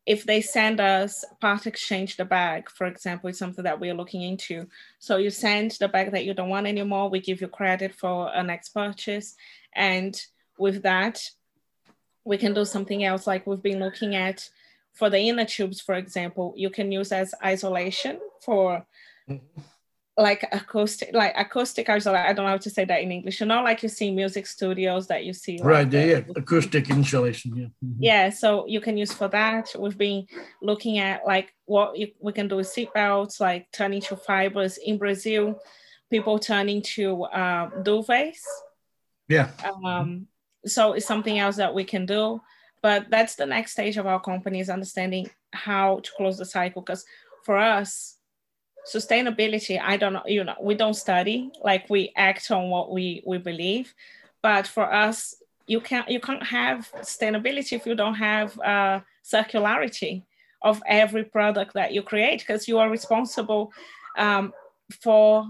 [0.04, 4.22] if they send us part exchange the bag, for example, is something that we're looking
[4.22, 4.66] into.
[4.98, 8.30] So you send the bag that you don't want anymore, we give you credit for
[8.34, 9.36] a next purchase.
[9.74, 10.20] And
[10.58, 11.22] with that,
[12.24, 13.26] we can do something else.
[13.26, 14.48] Like we've been looking at
[14.92, 18.84] for the inner tubes, for example, you can use as isolation for
[19.28, 19.60] mm-hmm.
[20.16, 22.26] Like acoustic, like acoustic isolation.
[22.26, 23.40] I don't know how to say that in English.
[23.40, 25.58] You know, like you see music studios that you see.
[25.62, 27.56] Right, like yeah, acoustic insulation.
[27.56, 27.66] Yeah.
[27.84, 28.02] Mm-hmm.
[28.02, 29.74] Yeah, so you can use for that.
[29.78, 30.26] We've been
[30.60, 34.78] looking at like what you, we can do with seat belts, like turning to fibers
[34.78, 35.60] in Brazil.
[36.10, 38.42] People turning to uh, duvets.
[39.28, 39.48] Yeah.
[39.64, 40.26] Um,
[40.66, 42.40] so it's something else that we can do
[42.82, 46.82] but that's the next stage of our company is understanding how to close the cycle
[46.82, 47.04] because
[47.44, 48.18] for us
[48.86, 53.22] sustainability i don't know you know we don't study like we act on what we
[53.26, 53.94] we believe
[54.42, 60.22] but for us you can't you can't have sustainability if you don't have uh, circularity
[60.62, 63.72] of every product that you create because you are responsible
[64.18, 64.52] um,
[65.00, 65.48] for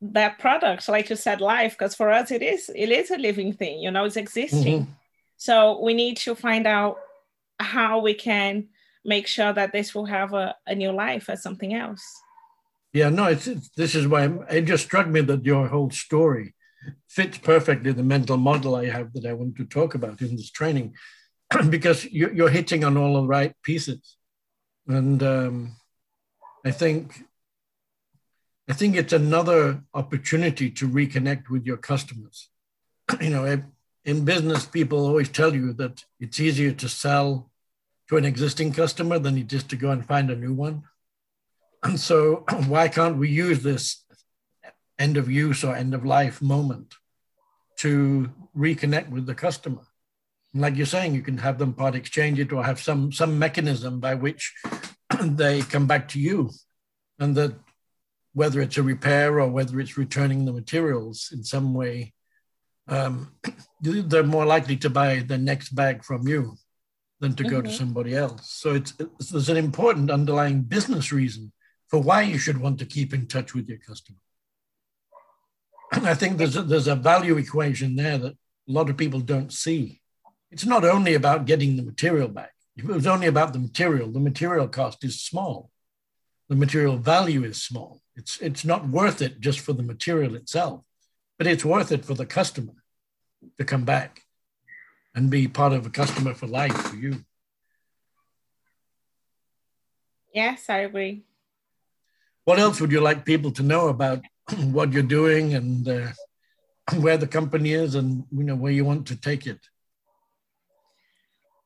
[0.00, 3.52] that product like you said life because for us it is it is a living
[3.52, 4.92] thing you know it's existing mm-hmm.
[5.38, 6.98] So we need to find out
[7.60, 8.68] how we can
[9.04, 12.02] make sure that this will have a, a new life as something else.
[12.92, 15.90] Yeah, no, it's, it's this is why I'm, it just struck me that your whole
[15.90, 16.54] story
[17.08, 20.50] fits perfectly the mental model I have that I want to talk about in this
[20.50, 20.94] training,
[21.68, 24.16] because you're, you're hitting on all the right pieces,
[24.86, 25.76] and um,
[26.64, 27.24] I think
[28.68, 32.50] I think it's another opportunity to reconnect with your customers.
[33.20, 33.62] you know,
[34.04, 37.50] in business, people always tell you that it's easier to sell
[38.08, 40.82] to an existing customer than it is to go and find a new one.
[41.82, 44.04] And so, why can't we use this
[44.98, 46.94] end of use or end of life moment
[47.78, 49.82] to reconnect with the customer?
[50.52, 53.38] And like you're saying, you can have them part exchange it or have some some
[53.38, 54.54] mechanism by which
[55.22, 56.50] they come back to you,
[57.18, 57.54] and that
[58.32, 62.12] whether it's a repair or whether it's returning the materials in some way,
[62.86, 63.32] um,
[63.80, 66.56] they're more likely to buy the next bag from you
[67.20, 67.52] than to mm-hmm.
[67.52, 67.76] go to mm-hmm.
[67.76, 68.50] somebody else.
[68.50, 71.52] So it's, it's, there's an important underlying business reason
[71.88, 74.18] for why you should want to keep in touch with your customer.
[75.92, 79.20] And I think there's a, there's a value equation there that a lot of people
[79.20, 80.00] don't see.
[80.50, 82.52] It's not only about getting the material back.
[82.76, 85.70] If it was only about the material, the material cost is small.
[86.48, 88.00] The material value is small.
[88.16, 90.84] It's, it's not worth it just for the material itself,
[91.38, 92.72] but it's worth it for the customer
[93.58, 94.22] to come back
[95.14, 97.24] and be part of a customer for life for you.
[100.34, 101.24] Yes, I agree.
[102.48, 104.22] What else would you like people to know about
[104.72, 106.08] what you're doing and uh,
[106.98, 109.60] where the company is and you know where you want to take it?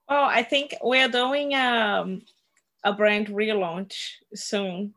[0.09, 2.23] Oh, I think we're doing um,
[2.83, 3.95] a brand relaunch
[4.35, 4.95] soon.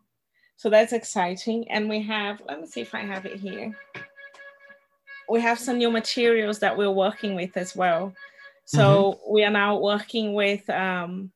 [0.56, 1.70] So that's exciting.
[1.70, 3.78] And we have, let me see if I have it here.
[5.30, 8.12] We have some new materials that we're working with as well.
[8.66, 9.34] So mm-hmm.
[9.34, 11.32] we are now working with, um,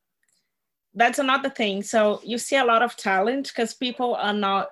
[0.99, 1.81] that's another thing.
[1.81, 4.69] So you see a lot of talent because people are not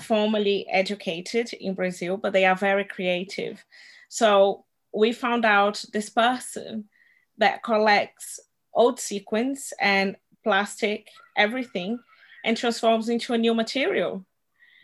[0.00, 3.64] formally educated in Brazil, but they are very creative.
[4.08, 4.64] So
[4.94, 6.88] we found out this person
[7.38, 8.40] that collects
[8.72, 11.98] old sequins and plastic, everything,
[12.44, 14.24] and transforms into a new material.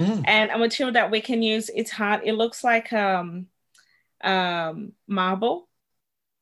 [0.01, 0.25] Mm.
[0.27, 2.23] And a material that we can use, it's hard.
[2.25, 3.47] It looks like um,
[4.23, 5.69] um, marble.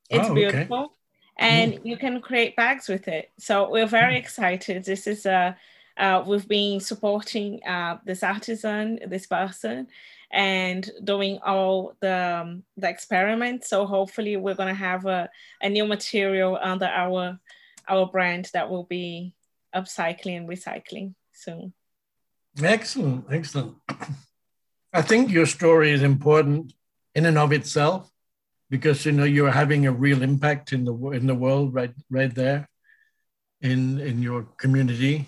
[0.08, 0.78] It's oh, beautiful.
[0.78, 0.94] Okay.
[1.40, 1.80] And mm.
[1.84, 3.32] you can create bags with it.
[3.38, 4.18] So we're very mm.
[4.18, 4.84] excited.
[4.84, 5.56] This is a,
[5.96, 9.88] uh, we've been supporting uh, this artisan, this person,
[10.30, 13.68] and doing all the, um, the experiments.
[13.68, 15.28] So hopefully we're gonna have a,
[15.60, 17.40] a new material under our
[17.88, 19.34] our brand that will be
[19.74, 21.72] upcycling and recycling soon.
[22.62, 23.76] Excellent, excellent.
[24.92, 26.72] I think your story is important
[27.14, 28.09] in and of itself
[28.70, 32.34] because you know you're having a real impact in the in the world right right
[32.34, 32.68] there
[33.60, 35.26] in in your community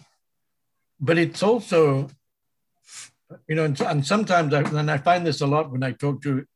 [1.00, 2.08] but it's also
[3.48, 6.22] you know and, and sometimes I, and I find this a lot when I talk
[6.22, 6.46] to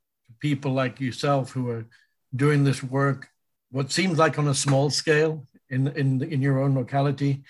[0.40, 1.86] people like yourself who are
[2.34, 3.28] doing this work
[3.70, 7.42] what seems like on a small scale in, in, in your own locality.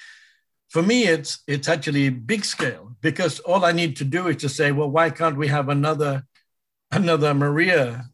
[0.69, 4.49] For me, it's, it's actually big scale because all I need to do is to
[4.49, 6.25] say, well, why can't we have another,
[6.91, 8.07] another Maria,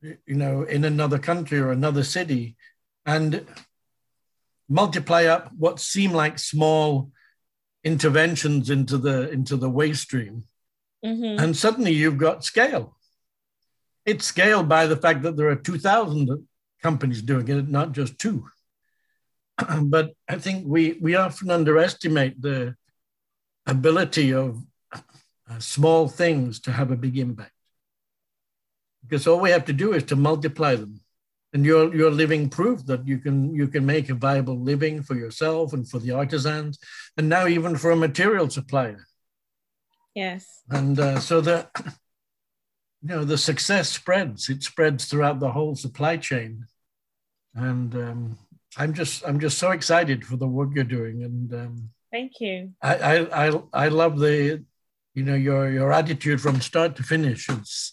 [0.00, 2.56] you know, in another country or another city
[3.04, 3.44] and
[4.68, 7.10] multiply up what seem like small
[7.84, 10.44] interventions into the, into the waste stream.
[11.04, 11.42] Mm-hmm.
[11.42, 12.96] And suddenly you've got scale.
[14.04, 16.46] It's scaled by the fact that there are 2,000
[16.82, 18.46] companies doing it, not just two.
[19.82, 22.74] but I think we, we often underestimate the
[23.66, 27.52] ability of uh, small things to have a big impact.
[29.02, 31.00] Because all we have to do is to multiply them.
[31.52, 35.14] And you're, you're living proof that you can, you can make a viable living for
[35.14, 36.78] yourself and for the artisans,
[37.16, 39.06] and now even for a material supplier.
[40.14, 40.62] Yes.
[40.68, 41.68] And uh, so the,
[43.02, 44.48] you know, the success spreads.
[44.50, 46.66] It spreads throughout the whole supply chain.
[47.54, 48.38] And um,
[48.76, 52.72] I'm just I'm just so excited for the work you're doing, and um, thank you.
[52.82, 54.62] I, I I I love the
[55.14, 57.48] you know your your attitude from start to finish.
[57.48, 57.92] It's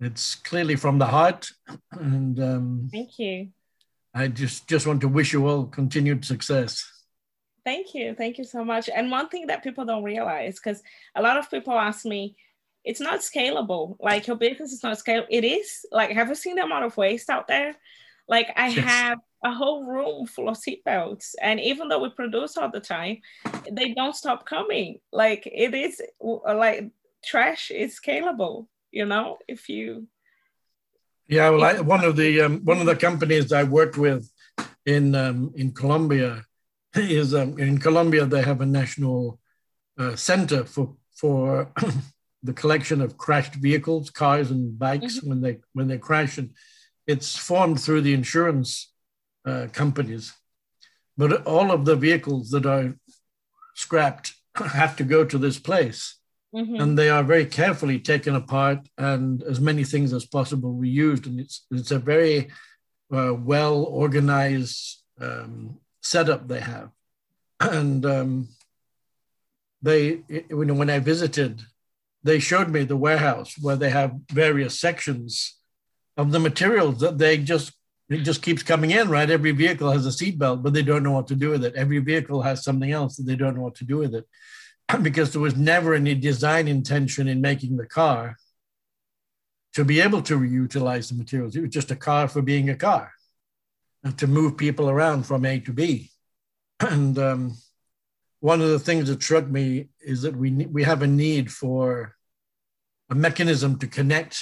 [0.00, 1.50] it's clearly from the heart,
[1.92, 3.48] and um, thank you.
[4.14, 6.84] I just just want to wish you all continued success.
[7.64, 8.88] Thank you, thank you so much.
[8.88, 10.82] And one thing that people don't realize, because
[11.14, 12.36] a lot of people ask me,
[12.84, 13.96] it's not scalable.
[14.00, 15.26] Like your business is not scalable.
[15.28, 15.84] It is.
[15.92, 17.74] Like, have you seen the amount of waste out there?
[18.28, 18.84] Like I yes.
[18.84, 21.34] have a whole room full of seatbelts.
[21.40, 23.18] And even though we produce all the time,
[23.70, 25.00] they don't stop coming.
[25.12, 26.90] Like it is like
[27.24, 30.08] trash is scalable, you know, if you.
[31.26, 34.30] Yeah, well, I, one of the um, one of the companies I worked with
[34.86, 36.44] in um, in Colombia
[36.94, 39.38] is um, in Colombia they have a national
[39.98, 41.70] uh, center for for
[42.42, 45.28] the collection of crashed vehicles, cars and bikes Mm-hmm.
[45.28, 46.50] when they when they crash, and
[47.06, 48.92] it's formed through the insurance
[49.44, 50.32] uh, companies.
[51.16, 52.94] But all of the vehicles that are
[53.74, 56.17] scrapped have to go to this place,
[56.54, 56.80] Mhm.
[56.80, 61.26] and they are very carefully taken apart and as many things as possible reused.
[61.26, 62.48] And it's it's a very
[63.12, 66.90] uh, well organized um, setup they have,
[67.60, 68.48] and um,
[69.82, 71.62] they you know when I visited,
[72.22, 75.54] they showed me the warehouse where they have various sections
[76.16, 77.72] of the materials that they just
[78.08, 79.28] it just keeps coming in, right?
[79.28, 81.74] Every vehicle has a seatbelt, but they don't know what to do with it.
[81.74, 84.26] Every vehicle has something else that they don't know what to do with it
[85.02, 88.36] because there was never any design intention in making the car
[89.74, 91.54] to be able to reutilize the materials.
[91.54, 93.12] It was just a car for being a car
[94.16, 96.10] to move people around from A to B.
[96.80, 97.56] And um,
[98.40, 102.14] one of the things that struck me is that we, we have a need for
[103.10, 104.40] a mechanism to connect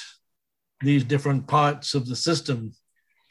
[0.82, 2.72] these different parts of the system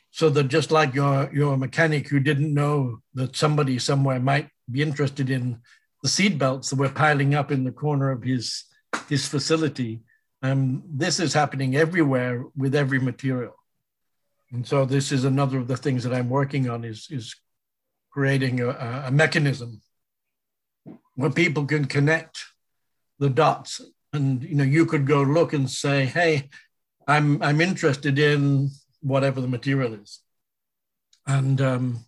[0.10, 4.82] so that just like your, your mechanic who didn't know that somebody somewhere might be
[4.82, 5.62] interested in
[6.06, 8.66] the seat belts that were piling up in the corner of his,
[9.10, 10.02] his facility,
[10.44, 13.56] um, this is happening everywhere with every material.
[14.52, 17.36] And so this is another of the things that I'm working on is, is
[18.12, 18.70] creating a,
[19.08, 19.82] a mechanism
[21.16, 22.38] where people can connect
[23.18, 23.82] the dots.
[24.14, 26.50] And you know, you could go look and say, hey,
[27.08, 28.70] I'm I'm interested in
[29.02, 30.20] whatever the material is.
[31.26, 32.06] And um,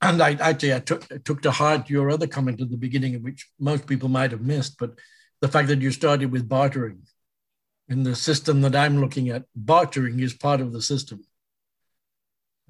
[0.00, 3.22] and I actually I took I took to heart your other comment at the beginning,
[3.22, 4.98] which most people might have missed, but
[5.40, 7.02] the fact that you started with bartering.
[7.88, 11.24] In the system that I'm looking at, bartering is part of the system.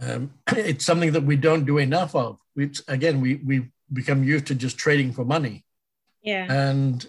[0.00, 2.38] Um, it's something that we don't do enough of.
[2.56, 5.64] It's, again, we, we become used to just trading for money.
[6.22, 6.52] Yeah.
[6.52, 7.04] And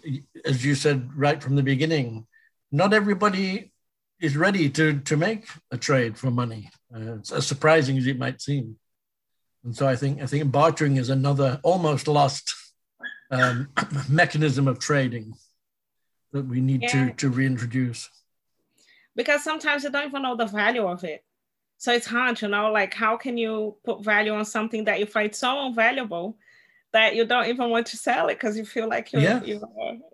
[0.45, 2.25] as you said right from the beginning,
[2.71, 3.71] not everybody
[4.19, 8.41] is ready to, to make a trade for money, uh, as surprising as it might
[8.41, 8.77] seem.
[9.63, 12.53] And so I think I think bartering is another almost lost
[13.31, 13.69] um,
[14.09, 15.33] mechanism of trading
[16.31, 16.89] that we need Yeah.
[17.09, 18.09] to, to reintroduce.
[19.15, 21.23] because sometimes you don't even know the value of it.
[21.77, 25.05] So it's hard, you know, like how can you put value on something that you
[25.05, 26.37] find so invaluable
[26.93, 29.41] that you don't even want to sell it because you feel like you're, Yeah.
[29.43, 29.61] you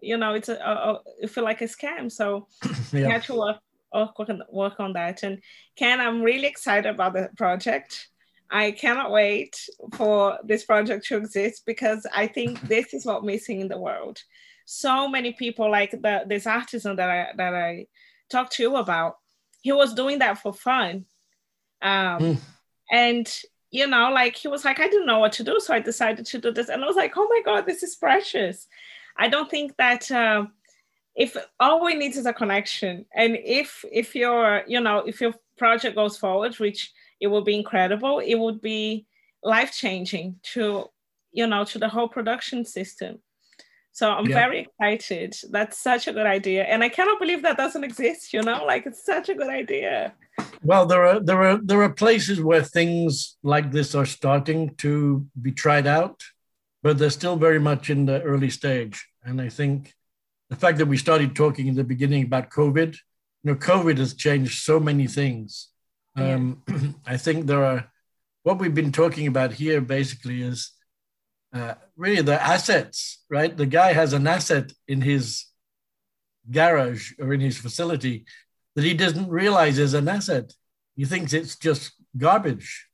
[0.02, 2.12] you know, it's a, a, you feel like a scam.
[2.12, 3.12] So you Yeah.
[3.12, 3.58] have to work,
[3.94, 4.16] work,
[4.52, 5.24] work on that.
[5.24, 5.42] And
[5.76, 8.10] Ken, I'm really excited about the project.
[8.52, 9.56] I cannot wait
[9.94, 14.22] for this project to exist because I think this is what missing in the world.
[14.66, 17.88] So many people like the this artisan that I that I
[18.30, 19.18] talked to you about,
[19.62, 21.06] he was doing that for fun.
[21.82, 22.38] Um, Mm.
[22.92, 23.36] and
[23.72, 26.26] you know, like he was like, I didn't know what to do, so I decided
[26.28, 26.70] to do this.
[26.70, 28.68] And I was like, oh my God, this is precious.
[29.18, 30.54] I don't think that um,
[31.16, 35.34] if all we need is a connection, and if if your you know if your
[35.58, 39.06] project goes forward, which it will be incredible, it would be
[39.44, 40.90] life changing to
[41.32, 43.20] you know to the whole production system.
[43.92, 44.36] So I'm Yeah.
[44.46, 45.36] very excited.
[45.52, 48.34] That's such a good idea, and I cannot believe that doesn't exist.
[48.34, 50.14] You know, like it's such a good idea.
[50.64, 54.92] Well, there are there are there are places where things like this are starting to
[55.42, 56.18] be tried out,
[56.84, 58.98] but they're still very much in the early stage.
[59.24, 59.94] And I think
[60.50, 62.92] the fact that we started talking in the beginning about COVID,
[63.44, 65.70] you know, COVID has changed so many things.
[66.16, 66.62] Um,
[67.06, 67.92] I think there are
[68.44, 70.72] what we've been talking about here basically is
[71.54, 73.56] uh, really the assets, right?
[73.56, 75.46] The guy has an asset in his
[76.52, 78.26] garage or in his facility
[78.76, 80.54] that he doesn't realize is an asset.
[80.96, 82.88] He thinks it's just garbage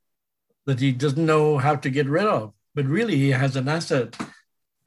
[0.66, 4.16] that he doesn't know how to get rid of, but really he has an asset.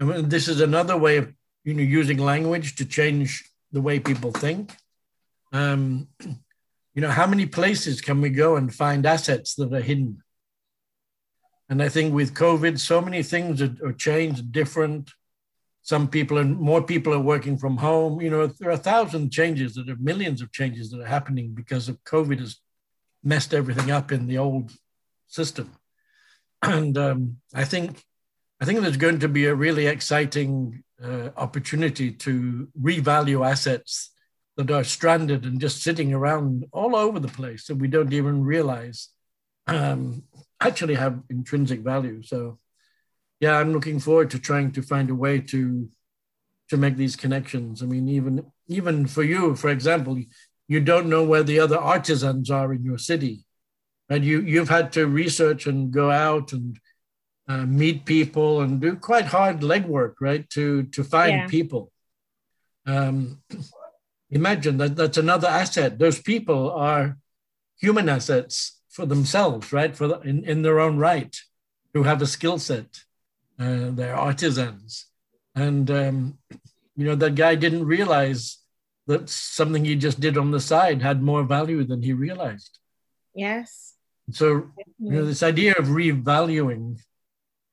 [0.01, 1.33] And this is another way of
[1.65, 4.73] you know using language to change the way people think.
[5.53, 6.09] Um,
[6.95, 10.23] you know, how many places can we go and find assets that are hidden?
[11.69, 15.11] And I think with COVID, so many things are, are changed, different.
[15.83, 18.21] Some people and more people are working from home.
[18.21, 21.53] You know, there are a thousand changes that are millions of changes that are happening
[21.53, 22.57] because of COVID has
[23.23, 24.73] messed everything up in the old
[25.27, 25.71] system.
[26.63, 28.03] And um, I think
[28.59, 34.14] I think there's going to be a really exciting uh, opportunity to revalue assets
[34.57, 38.45] that are stranded and just sitting around all over the place that we don't even
[38.45, 39.09] realize
[39.67, 40.23] um,
[40.61, 42.23] actually have intrinsic value.
[42.23, 42.59] So,
[43.41, 45.89] yeah, I'm looking forward to trying to find a way to
[46.71, 47.83] to make these connections.
[47.83, 50.19] I mean, even even for you, for example,
[50.69, 53.45] you don't know where the other artisans are in your city,
[54.09, 56.79] and you you've had to research and go out and
[57.49, 60.49] uh, meet people and do quite hard legwork, right?
[60.51, 61.47] To to find Yeah.
[61.49, 61.91] people.
[62.87, 63.43] um,
[64.35, 65.99] imagine that that's another asset.
[65.99, 67.17] Those people are
[67.79, 69.97] human assets for themselves, right?
[69.97, 71.35] For the, in, in their own right,
[71.95, 73.05] who have a skill set.
[73.59, 75.07] Uh, they're artisans.
[75.55, 76.39] And, um,
[76.97, 78.59] you know, that guy didn't realize
[79.07, 82.79] that something he just did on the side had more value than he realized.
[83.35, 83.95] Yes.
[84.33, 87.01] So, you know, this idea of revaluing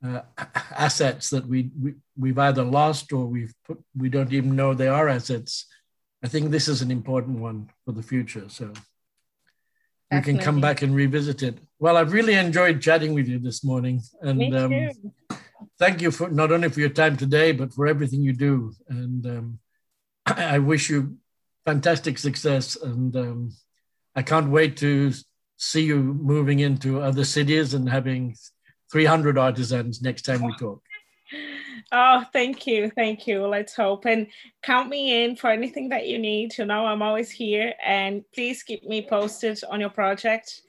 [0.06, 0.22] uh,
[0.72, 4.88] assets that we, we we've either lost or we've put, we don't even know they
[4.88, 5.66] are assets.
[6.24, 8.46] I think this is an important one for the future.
[8.48, 8.72] So
[10.12, 11.58] we can come back and revisit it.
[11.80, 14.90] Well, I've really enjoyed chatting with you this morning, and um,
[15.80, 18.74] thank you for not only for your time today, but for everything you do.
[18.90, 19.60] And um,
[20.26, 21.18] I wish you
[21.66, 23.52] fantastic success, and um,
[24.16, 25.12] I can't wait to
[25.58, 28.36] see you moving into other cities and having
[28.92, 30.82] 300 artisans next time we talk.
[31.92, 32.90] Oh, thank you.
[32.90, 33.46] Thank you.
[33.46, 34.06] Let's hope.
[34.06, 34.28] And
[34.64, 36.58] count me in for anything that you need.
[36.58, 37.74] You know, I'm always here.
[37.86, 40.62] And please keep me posted on your project